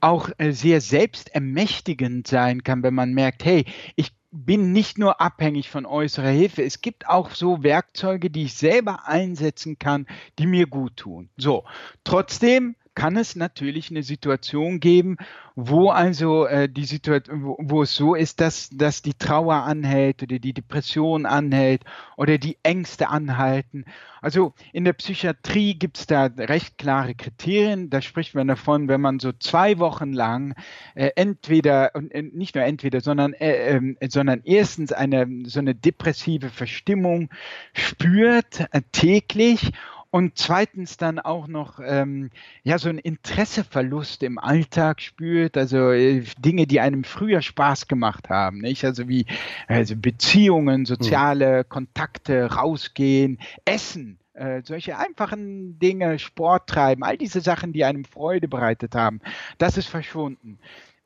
[0.00, 3.64] auch äh, sehr selbstermächtigend sein kann, wenn man merkt, hey,
[3.96, 6.62] ich bin nicht nur abhängig von äußerer Hilfe.
[6.62, 10.06] Es gibt auch so Werkzeuge, die ich selber einsetzen kann,
[10.38, 11.30] die mir gut tun.
[11.36, 11.64] So,
[12.02, 15.16] trotzdem kann es natürlich eine Situation geben,
[15.54, 20.22] wo also äh, die Situation, wo, wo, es so ist, dass, dass die Trauer anhält
[20.22, 21.82] oder die Depression anhält
[22.16, 23.84] oder die Ängste anhalten.
[24.20, 27.90] Also in der Psychiatrie gibt es da recht klare Kriterien.
[27.90, 30.54] Da spricht man davon, wenn man so zwei Wochen lang
[30.94, 36.50] äh, entweder, äh, nicht nur entweder, sondern, äh, ähm, sondern erstens eine so eine depressive
[36.50, 37.30] Verstimmung
[37.72, 39.72] spürt äh, täglich
[40.12, 42.28] und zweitens dann auch noch ähm,
[42.64, 48.28] ja so ein Interesseverlust im Alltag spürt, also äh, Dinge, die einem früher Spaß gemacht
[48.28, 48.84] haben, nicht?
[48.84, 49.24] Also wie
[49.68, 51.68] also Beziehungen, soziale mhm.
[51.70, 54.18] Kontakte, rausgehen, Essen.
[54.34, 59.20] Äh, solche einfachen Dinge, Sport treiben, all diese Sachen, die einem Freude bereitet haben,
[59.56, 60.58] das ist verschwunden.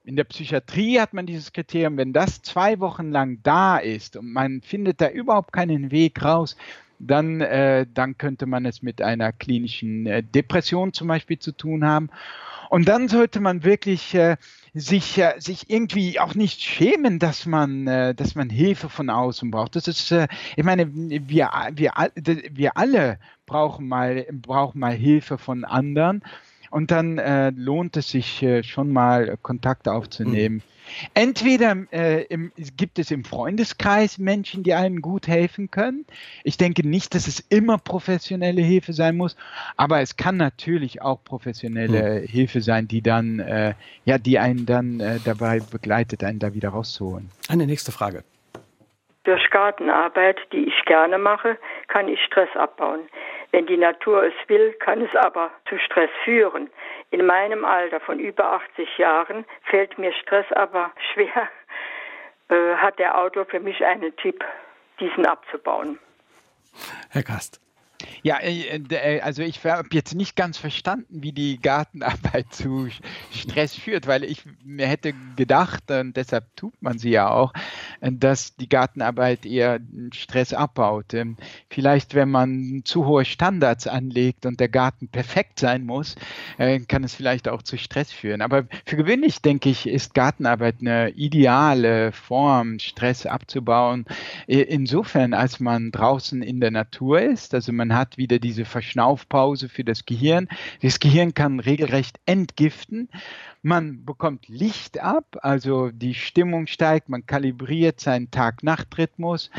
[0.02, 4.32] In der Psychiatrie hat man dieses Kriterium, wenn das zwei Wochen lang da ist und
[4.32, 6.56] man findet da überhaupt keinen Weg raus,
[6.98, 11.84] dann, äh, dann könnte man es mit einer klinischen äh, Depression zum Beispiel zu tun
[11.84, 12.10] haben.
[12.68, 14.36] Und dann sollte man wirklich äh,
[14.74, 19.50] sich, äh, sich irgendwie auch nicht schämen, dass man, äh, dass man Hilfe von außen
[19.50, 19.76] braucht.
[19.76, 20.26] Das ist, äh,
[20.56, 21.92] ich meine, wir, wir,
[22.50, 26.22] wir alle brauchen mal, brauchen mal Hilfe von anderen.
[26.70, 30.56] Und dann äh, lohnt es sich äh, schon mal Kontakt aufzunehmen.
[30.56, 30.75] Mhm
[31.14, 36.06] Entweder äh, im, gibt es im Freundeskreis Menschen, die einem gut helfen können.
[36.44, 39.36] Ich denke nicht, dass es immer professionelle Hilfe sein muss,
[39.76, 42.26] aber es kann natürlich auch professionelle hm.
[42.26, 43.74] Hilfe sein, die dann, äh,
[44.04, 47.30] ja, die einen dann äh, dabei begleitet, einen da wieder rauszuholen.
[47.48, 48.24] Eine nächste Frage.
[49.24, 51.58] Durch Gartenarbeit, die ich gerne mache,
[51.88, 53.00] kann ich Stress abbauen.
[53.52, 56.70] Wenn die Natur es will, kann es aber zu Stress führen.
[57.10, 61.48] In meinem Alter von über 80 Jahren fällt mir Stress aber schwer.
[62.48, 64.44] Äh, hat der Autor für mich einen Tipp,
[65.00, 65.98] diesen abzubauen?
[67.10, 67.60] Herr Gast.
[68.22, 72.88] Ja, äh, äh, also ich habe jetzt nicht ganz verstanden, wie die Gartenarbeit zu
[73.32, 77.52] Stress führt, weil ich mir hätte gedacht, und deshalb tut man sie ja auch,
[78.00, 79.80] dass die Gartenarbeit eher
[80.12, 81.14] Stress abbaut.
[81.14, 81.36] Ähm,
[81.70, 86.16] vielleicht, wenn man zu hohe Standards anlegt und der Garten perfekt sein muss,
[86.58, 88.42] äh, kann es vielleicht auch zu Stress führen.
[88.42, 94.04] Aber für gewöhnlich, denke ich, ist Gartenarbeit eine ideale Form, Stress abzubauen.
[94.46, 99.84] Insofern, als man draußen in der Natur ist, also man hat wieder diese Verschnaufpause für
[99.84, 100.48] das Gehirn.
[100.82, 103.08] Das Gehirn kann regelrecht entgiften.
[103.66, 109.50] Man bekommt Licht ab, also die Stimmung steigt, man kalibriert seinen Tag-Nacht-Rhythmus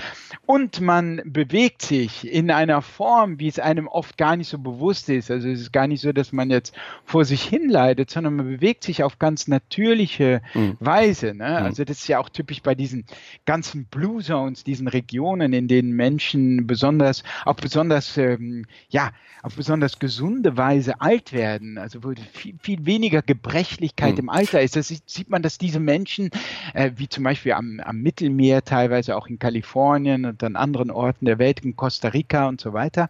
[0.45, 5.10] und man bewegt sich in einer Form, wie es einem oft gar nicht so bewusst
[5.10, 5.30] ist.
[5.30, 8.45] Also es ist gar nicht so, dass man jetzt vor sich hin leidet, sondern man
[8.45, 10.78] bewegt sich auf ganz natürliche mhm.
[10.80, 11.34] Weise.
[11.34, 11.49] Ne?
[11.60, 11.66] Mhm.
[11.66, 13.03] Also das ist ja auch typisch bei diesen
[13.43, 19.12] ganzen Blue Zones, diesen Regionen, in denen Menschen besonders, auf besonders, ähm, ja,
[19.43, 21.78] auf besonders gesunde Weise alt werden.
[21.78, 24.26] Also wo viel, viel weniger gebrechlich Ungleichheit hm.
[24.26, 24.76] im Alter ist.
[24.76, 26.30] Das sieht man, dass diese Menschen,
[26.74, 31.26] äh, wie zum Beispiel am, am, Mittelmeer, teilweise auch in Kalifornien und an anderen Orten
[31.26, 33.10] der Welt, in Costa Rica und so weiter,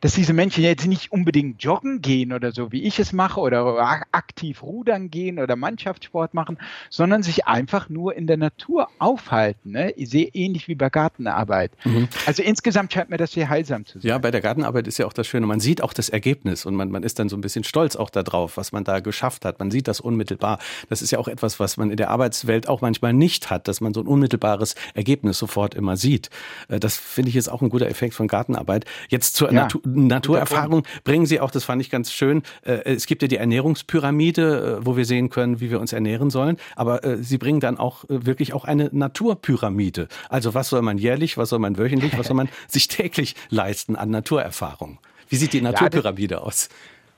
[0.00, 4.04] dass diese Menschen jetzt nicht unbedingt joggen gehen oder so, wie ich es mache, oder
[4.12, 6.58] aktiv rudern gehen oder Mannschaftssport machen,
[6.90, 9.72] sondern sich einfach nur in der Natur aufhalten.
[9.72, 9.92] Ne?
[9.92, 11.72] Ich sehe ähnlich wie bei Gartenarbeit.
[11.84, 12.08] Mhm.
[12.26, 14.08] Also insgesamt scheint mir das sehr heilsam zu sein.
[14.08, 16.74] Ja, bei der Gartenarbeit ist ja auch das Schöne, man sieht auch das Ergebnis und
[16.74, 19.58] man, man ist dann so ein bisschen stolz auch darauf, was man da geschafft hat.
[19.58, 20.58] Man sieht das unmittelbar unmittelbar.
[20.88, 23.80] Das ist ja auch etwas, was man in der Arbeitswelt auch manchmal nicht hat, dass
[23.80, 26.30] man so ein unmittelbares Ergebnis sofort immer sieht.
[26.68, 28.84] Äh, das finde ich jetzt auch ein guter Effekt von Gartenarbeit.
[29.08, 33.06] Jetzt zur ja, Natur Naturerfahrung bringen Sie auch, das fand ich ganz schön, äh, es
[33.06, 37.00] gibt ja die Ernährungspyramide, äh, wo wir sehen können, wie wir uns ernähren sollen, aber
[37.20, 40.08] Sie bringen dann auch wirklich auch eine Naturpyramide.
[40.28, 43.96] Also was soll man jährlich, was soll man wöchentlich, was soll man sich täglich leisten
[43.96, 44.98] an Naturerfahrung?
[45.28, 46.68] Wie sieht die Naturpyramide ja, aus?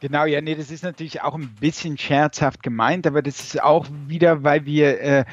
[0.00, 3.86] Genau, ja, nee, das ist natürlich auch ein bisschen scherzhaft gemeint, aber das ist auch
[3.90, 5.24] wieder, weil wir äh,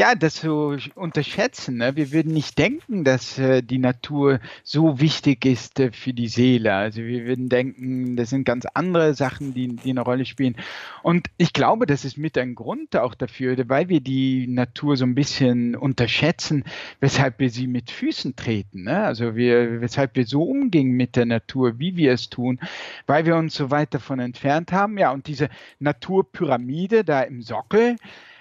[0.00, 1.76] ja, das so unterschätzen.
[1.76, 1.94] Ne?
[1.94, 6.72] Wir würden nicht denken, dass äh, die Natur so wichtig ist äh, für die Seele.
[6.72, 10.56] Also wir würden denken, das sind ganz andere Sachen, die, die eine Rolle spielen.
[11.02, 15.04] Und ich glaube, das ist mit ein Grund auch dafür, weil wir die Natur so
[15.04, 16.64] ein bisschen unterschätzen,
[17.00, 18.84] weshalb wir sie mit Füßen treten.
[18.84, 19.04] Ne?
[19.04, 22.58] Also wir, weshalb wir so umgehen mit der Natur, wie wir es tun,
[23.06, 24.96] weil wir uns so weit davon entfernt haben.
[24.96, 27.96] Ja, und diese Naturpyramide da im Sockel,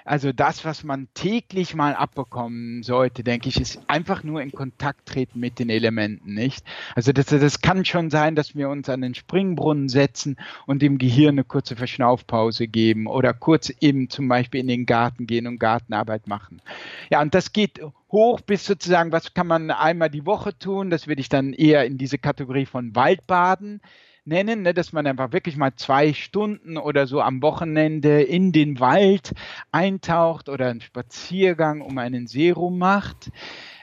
[0.05, 5.07] Also das, was man täglich mal abbekommen sollte, denke ich, ist einfach nur in Kontakt
[5.07, 6.65] treten mit den Elementen, nicht?
[6.95, 10.97] Also das, das kann schon sein, dass wir uns an den Springbrunnen setzen und dem
[10.97, 15.59] Gehirn eine kurze Verschnaufpause geben oder kurz eben zum Beispiel in den Garten gehen und
[15.59, 16.61] Gartenarbeit machen.
[17.09, 17.81] Ja, und das geht
[18.11, 20.89] hoch bis sozusagen, was kann man einmal die Woche tun?
[20.89, 23.81] Das würde ich dann eher in diese Kategorie von Waldbaden
[24.29, 28.79] nennen, ne, dass man einfach wirklich mal zwei Stunden oder so am Wochenende in den
[28.79, 29.33] Wald
[29.73, 33.31] eintaucht oder einen Spaziergang um einen See rum macht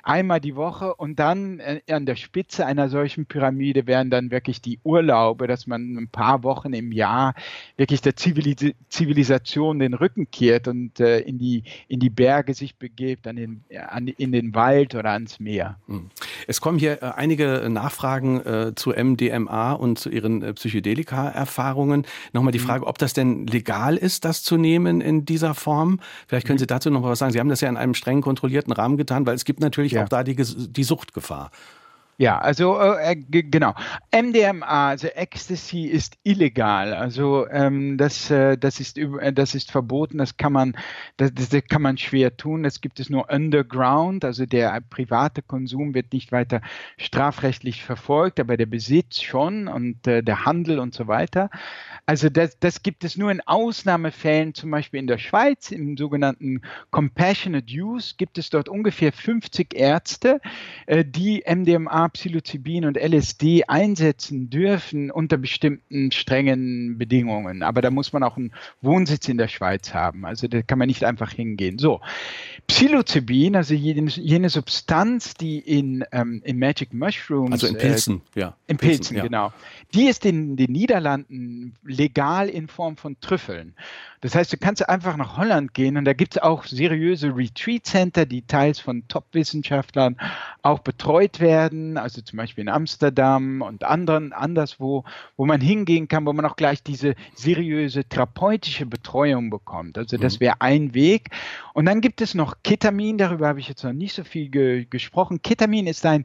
[0.07, 4.63] einmal die Woche und dann äh, an der Spitze einer solchen Pyramide wären dann wirklich
[4.63, 7.35] die Urlaube, dass man ein paar Wochen im Jahr
[7.77, 8.57] wirklich der Zivilis
[8.89, 13.65] Zivilisation den Rücken kehrt und äh, in, die, in die Berge sich begebt, an den,
[13.89, 15.77] an, in den Wald oder ans Meer.
[15.89, 16.11] Hm.
[16.47, 22.07] Es kommen hier äh, einige Nachfragen äh, zu MDMA und zu Ihren Psychedelika-Erfahrungen.
[22.33, 22.67] Nochmal die hm.
[22.67, 25.99] Frage, ob das denn legal ist, das zu nehmen in dieser Form.
[26.29, 26.61] Vielleicht können hm.
[26.61, 27.33] Sie dazu noch mal was sagen.
[27.33, 30.05] Sie haben das ja in einem streng kontrollierten Rahmen getan, weil es gibt natürlich ja.
[30.05, 31.51] auch da die, die Suchtgefahr.
[32.19, 33.75] Ja, also äh, genau.
[34.11, 36.95] MDMA, also Ecstasy ist illegal.
[36.95, 40.17] Also ähm, das, äh, das, ist, äh, das ist verboten.
[40.17, 40.77] Das kann man,
[41.19, 42.63] das, das, kann man schwer tun.
[42.63, 44.25] Das gibt es nur underground.
[44.25, 46.63] Also der private Konsum wird nicht weiter
[46.97, 51.51] strafrechtlich verfolgt, aber der Besitz schon und äh, der Handel und so weiter.
[52.09, 56.63] Also das, das gibt es nur in Ausnahmefällen, zum Beispiel in der Schweiz, im sogenannten
[56.93, 60.41] Compassionate Use gibt es dort ungefähr 50 Ärzte,
[60.87, 67.65] äh, die MDMA, Psilocybin und LSD einsetzen dürfen unter bestimmten strengen Bedingungen.
[67.65, 68.53] Aber da muss man auch einen
[68.83, 70.25] Wohnsitz in der Schweiz haben.
[70.25, 71.81] Also da kann man nicht einfach hingehen.
[71.81, 72.01] So,
[72.69, 77.51] Psilocybin, also jene, jene Substanz, die in, ähm, in Magic Mushrooms.
[77.51, 78.57] Also in Pilzen, äh, ja.
[78.69, 79.23] In Pilzen, Pilzen ja.
[79.25, 79.53] genau.
[79.93, 83.75] Die ist in den Niederlanden legal in Form von Trüffeln.
[84.21, 88.27] Das heißt, du kannst einfach nach Holland gehen und da gibt es auch seriöse Retreat-Center,
[88.27, 90.17] die teils von Top-Wissenschaftlern
[90.63, 95.05] auch betreut werden, also zum Beispiel in Amsterdam und anderen anderswo,
[95.37, 99.99] wo man hingehen kann, wo man auch gleich diese seriöse therapeutische Betreuung bekommt.
[99.99, 100.41] Also das mhm.
[100.41, 101.31] wäre ein Weg.
[101.75, 104.87] Und dann gibt es noch Ketamin, darüber habe ich jetzt noch nicht so viel ge
[104.89, 105.43] gesprochen.
[105.43, 106.25] Ketamin ist ein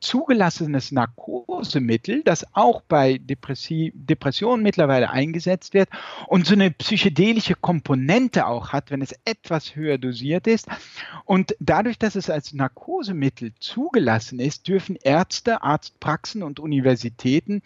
[0.00, 5.88] zugelassenes Narkosemittel, das auch bei Depressi Depressionen mittlerweile eingesetzt wird
[6.26, 10.66] und so eine psychedelische Komponente auch hat, wenn es etwas höher dosiert ist.
[11.24, 17.62] Und dadurch, dass es als Narkosemittel zugelassen ist, dürfen Ärzte, Arztpraxen und Universitäten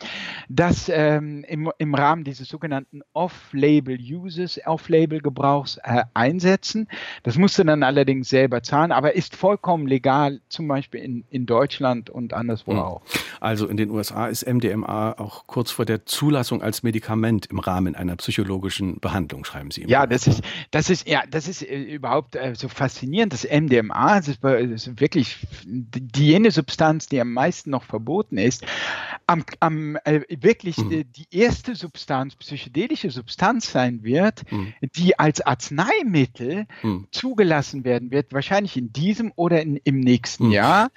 [0.49, 6.89] das ähm, im, im Rahmen dieses sogenannten Off-Label-Uses, Off-Label-Gebrauchs äh, einsetzen.
[7.22, 11.47] Das musst du dann allerdings selber zahlen, aber ist vollkommen legal, zum Beispiel in, in
[11.47, 12.79] Deutschland und und anderswo mhm.
[12.79, 13.03] auch.
[13.41, 17.95] Also in den USA ist MDMA auch kurz vor der Zulassung als Medikament im Rahmen
[17.95, 19.85] einer psychologischen Behandlung, schreiben Sie.
[19.87, 23.33] Ja, das ist, das ist, ja, das ist äh, überhaupt äh, so faszinierend.
[23.33, 28.39] Das MDMA das ist, das ist wirklich die jene Substanz, die am meisten noch verboten
[28.39, 28.64] ist.
[29.27, 30.91] Am, am äh, wirklich mhm.
[30.91, 34.75] die, die erste Substanz, psychedelische Substanz sein wird, mhm.
[34.97, 37.09] die als Arzneimittel mhm.
[37.11, 40.53] zugelassen werden wird, wahrscheinlich in diesem oder in, im nächsten mhm.
[40.53, 40.91] Jahr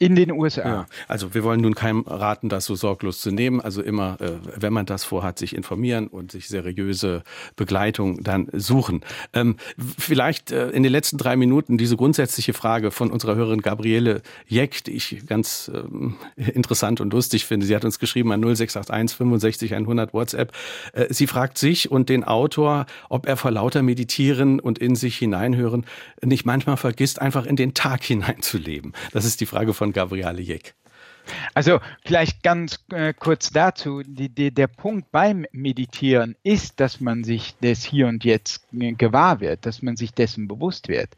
[0.00, 0.62] in den USA.
[0.66, 3.60] Ja, also wir wollen nun keinem raten, das so sorglos zu nehmen.
[3.60, 7.22] Also immer, äh, wenn man das vorhat, sich informieren und sich seriöse
[7.54, 9.02] Begleitung dann suchen.
[9.34, 9.56] Ähm,
[9.98, 14.82] vielleicht äh, in den letzten drei Minuten diese grundsätzliche Frage von unserer Hörerin Gabriele Jeck,
[14.84, 17.66] die ich ganz ähm, interessant und lustig finde.
[17.66, 20.52] Sie hat uns geschrieben an 0681 65 100 WhatsApp.
[20.94, 25.18] Äh, sie fragt sich und den Autor, ob er vor lauter Meditieren und in sich
[25.18, 25.84] hineinhören
[26.24, 28.94] nicht manchmal vergisst, einfach in den Tag hineinzuleben.
[29.12, 30.79] Das ist die Frage von Gabriele Jeck.
[31.54, 37.24] Also vielleicht ganz äh, kurz dazu, die, die, der Punkt beim Meditieren ist, dass man
[37.24, 41.10] sich des Hier und Jetzt gewahr wird, dass man sich dessen bewusst wird.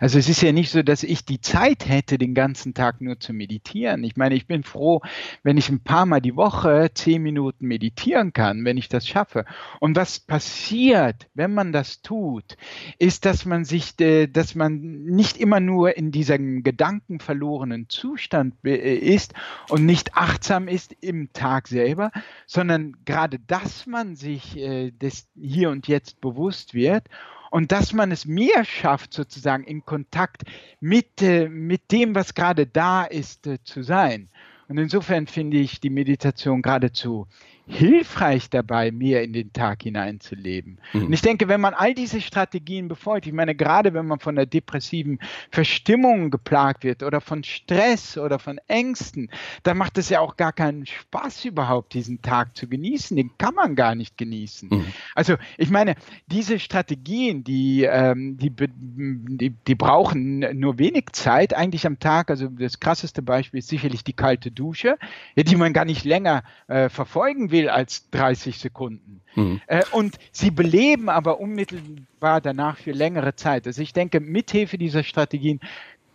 [0.00, 3.18] Also es ist ja nicht so, dass ich die Zeit hätte, den ganzen Tag nur
[3.18, 4.04] zu meditieren.
[4.04, 5.00] Ich meine, ich bin froh,
[5.42, 9.44] wenn ich ein paar Mal die Woche zehn Minuten meditieren kann, wenn ich das schaffe.
[9.80, 12.56] Und was passiert, wenn man das tut,
[12.98, 18.94] ist, dass man sich, äh, dass man nicht immer nur in diesem gedankenverlorenen Zustand äh,
[18.94, 19.34] ist
[19.68, 22.10] und nicht achtsam ist im Tag selber,
[22.46, 27.04] sondern gerade, dass man sich äh, des Hier und Jetzt bewusst wird
[27.50, 30.44] und dass man es mehr schafft, sozusagen in Kontakt
[30.80, 34.28] mit, äh, mit dem, was gerade da ist, äh, zu sein.
[34.68, 37.26] Und insofern finde ich die Meditation geradezu
[37.68, 40.80] hilfreich dabei, mehr in den Tag hineinzuleben.
[40.94, 41.06] Mhm.
[41.06, 44.36] Und ich denke, wenn man all diese Strategien befolgt, ich meine, gerade wenn man von
[44.36, 45.18] der depressiven
[45.50, 49.30] Verstimmung geplagt wird oder von Stress oder von Ängsten,
[49.64, 53.16] dann macht es ja auch gar keinen Spaß überhaupt, diesen Tag zu genießen.
[53.16, 54.70] Den kann man gar nicht genießen.
[54.70, 54.86] Mhm.
[55.14, 55.94] Also ich meine,
[56.26, 62.30] diese Strategien, die, ähm, die, die, die brauchen nur wenig Zeit eigentlich am Tag.
[62.30, 64.96] Also das krasseste Beispiel ist sicherlich die kalte Dusche,
[65.36, 69.20] die man gar nicht länger äh, verfolgen will will als 30 Sekunden.
[69.34, 69.60] Mhm.
[69.66, 73.66] Äh, und sie beleben aber unmittelbar danach für längere Zeit.
[73.66, 75.60] Also ich denke, mithilfe dieser Strategien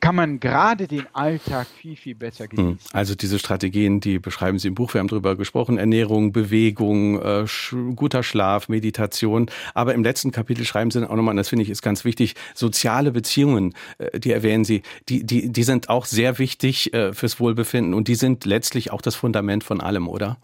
[0.03, 2.49] kann man gerade den Alltag viel, viel besser hm.
[2.49, 2.89] genießen.
[2.91, 7.47] Also diese Strategien, die beschreiben Sie im Buch, wir haben darüber gesprochen, Ernährung, Bewegung, äh,
[7.47, 9.49] sch guter Schlaf, Meditation.
[9.73, 12.35] Aber im letzten Kapitel schreiben Sie auch nochmal, und das finde ich ist ganz wichtig,
[12.53, 17.39] soziale Beziehungen, äh, die erwähnen Sie, die, die, die sind auch sehr wichtig äh, fürs
[17.39, 20.37] Wohlbefinden und die sind letztlich auch das Fundament von allem, oder?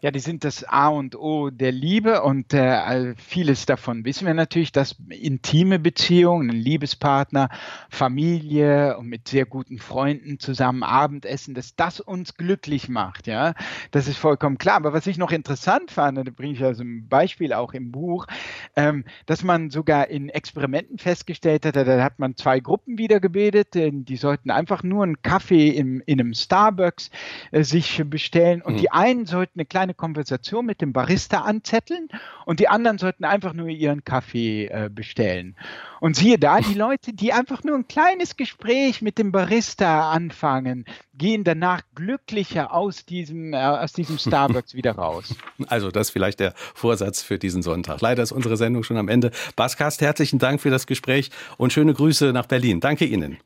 [0.00, 4.34] Ja, die sind das A und O der Liebe und äh, vieles davon wissen wir
[4.34, 7.48] natürlich, dass intime Beziehungen, ein Liebespartner,
[7.90, 13.26] Familie und mit sehr guten Freunden zusammen Abendessen, dass das uns glücklich macht.
[13.26, 13.54] Ja,
[13.90, 14.76] das ist vollkommen klar.
[14.76, 18.28] Aber was ich noch interessant fand, da bringe ich also ein Beispiel auch im Buch,
[18.76, 24.16] ähm, dass man sogar in Experimenten festgestellt hat, da hat man zwei Gruppen wiedergebildet, die
[24.16, 27.10] sollten einfach nur einen Kaffee im, in einem Starbucks
[27.50, 28.78] äh, sich bestellen und mhm.
[28.78, 32.08] die einen sollten eine kleine eine Konversation mit dem Barista anzetteln
[32.44, 35.56] und die anderen sollten einfach nur ihren Kaffee äh, bestellen.
[36.00, 40.84] Und siehe da, die Leute, die einfach nur ein kleines Gespräch mit dem Barista anfangen,
[41.14, 45.34] gehen danach glücklicher aus diesem, äh, aus diesem Starbucks wieder raus.
[45.66, 48.00] Also das ist vielleicht der Vorsatz für diesen Sonntag.
[48.00, 49.32] Leider ist unsere Sendung schon am Ende.
[49.56, 52.80] Baskast, herzlichen Dank für das Gespräch und schöne Grüße nach Berlin.
[52.80, 53.38] Danke Ihnen.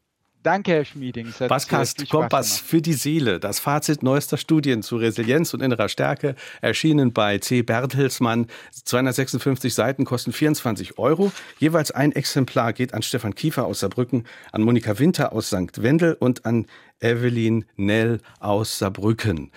[0.42, 1.32] Danke, Herr Schmieding.
[1.48, 3.38] Baskast Kompass für die Seele.
[3.38, 7.62] Das Fazit neuester Studien zu Resilienz und innerer Stärke erschienen bei C.
[7.62, 8.48] Bertelsmann.
[8.84, 11.30] 256 Seiten kosten 24 Euro.
[11.58, 15.82] Jeweils ein Exemplar geht an Stefan Kiefer aus Saarbrücken, an Monika Winter aus St.
[15.82, 16.66] Wendel und an
[17.00, 19.52] Evelyn Nell aus Saarbrücken.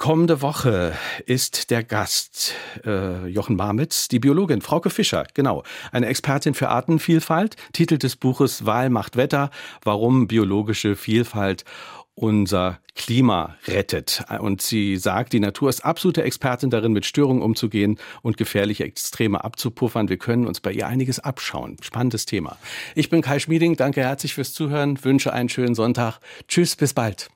[0.00, 0.94] Kommende Woche
[1.26, 2.54] ist der Gast
[2.86, 8.64] äh, Jochen Marmitz, die Biologin Frauke Fischer, genau, eine Expertin für Artenvielfalt, Titel des Buches
[8.64, 9.50] Wahl macht Wetter,
[9.84, 11.66] warum biologische Vielfalt
[12.14, 14.24] unser Klima rettet.
[14.40, 19.44] Und sie sagt, die Natur ist absolute Expertin darin, mit Störungen umzugehen und gefährliche Extreme
[19.44, 20.08] abzupuffern.
[20.08, 21.76] Wir können uns bei ihr einiges abschauen.
[21.82, 22.56] Spannendes Thema.
[22.94, 26.20] Ich bin Kai Schmieding, danke herzlich fürs Zuhören, wünsche einen schönen Sonntag.
[26.48, 27.28] Tschüss, bis bald.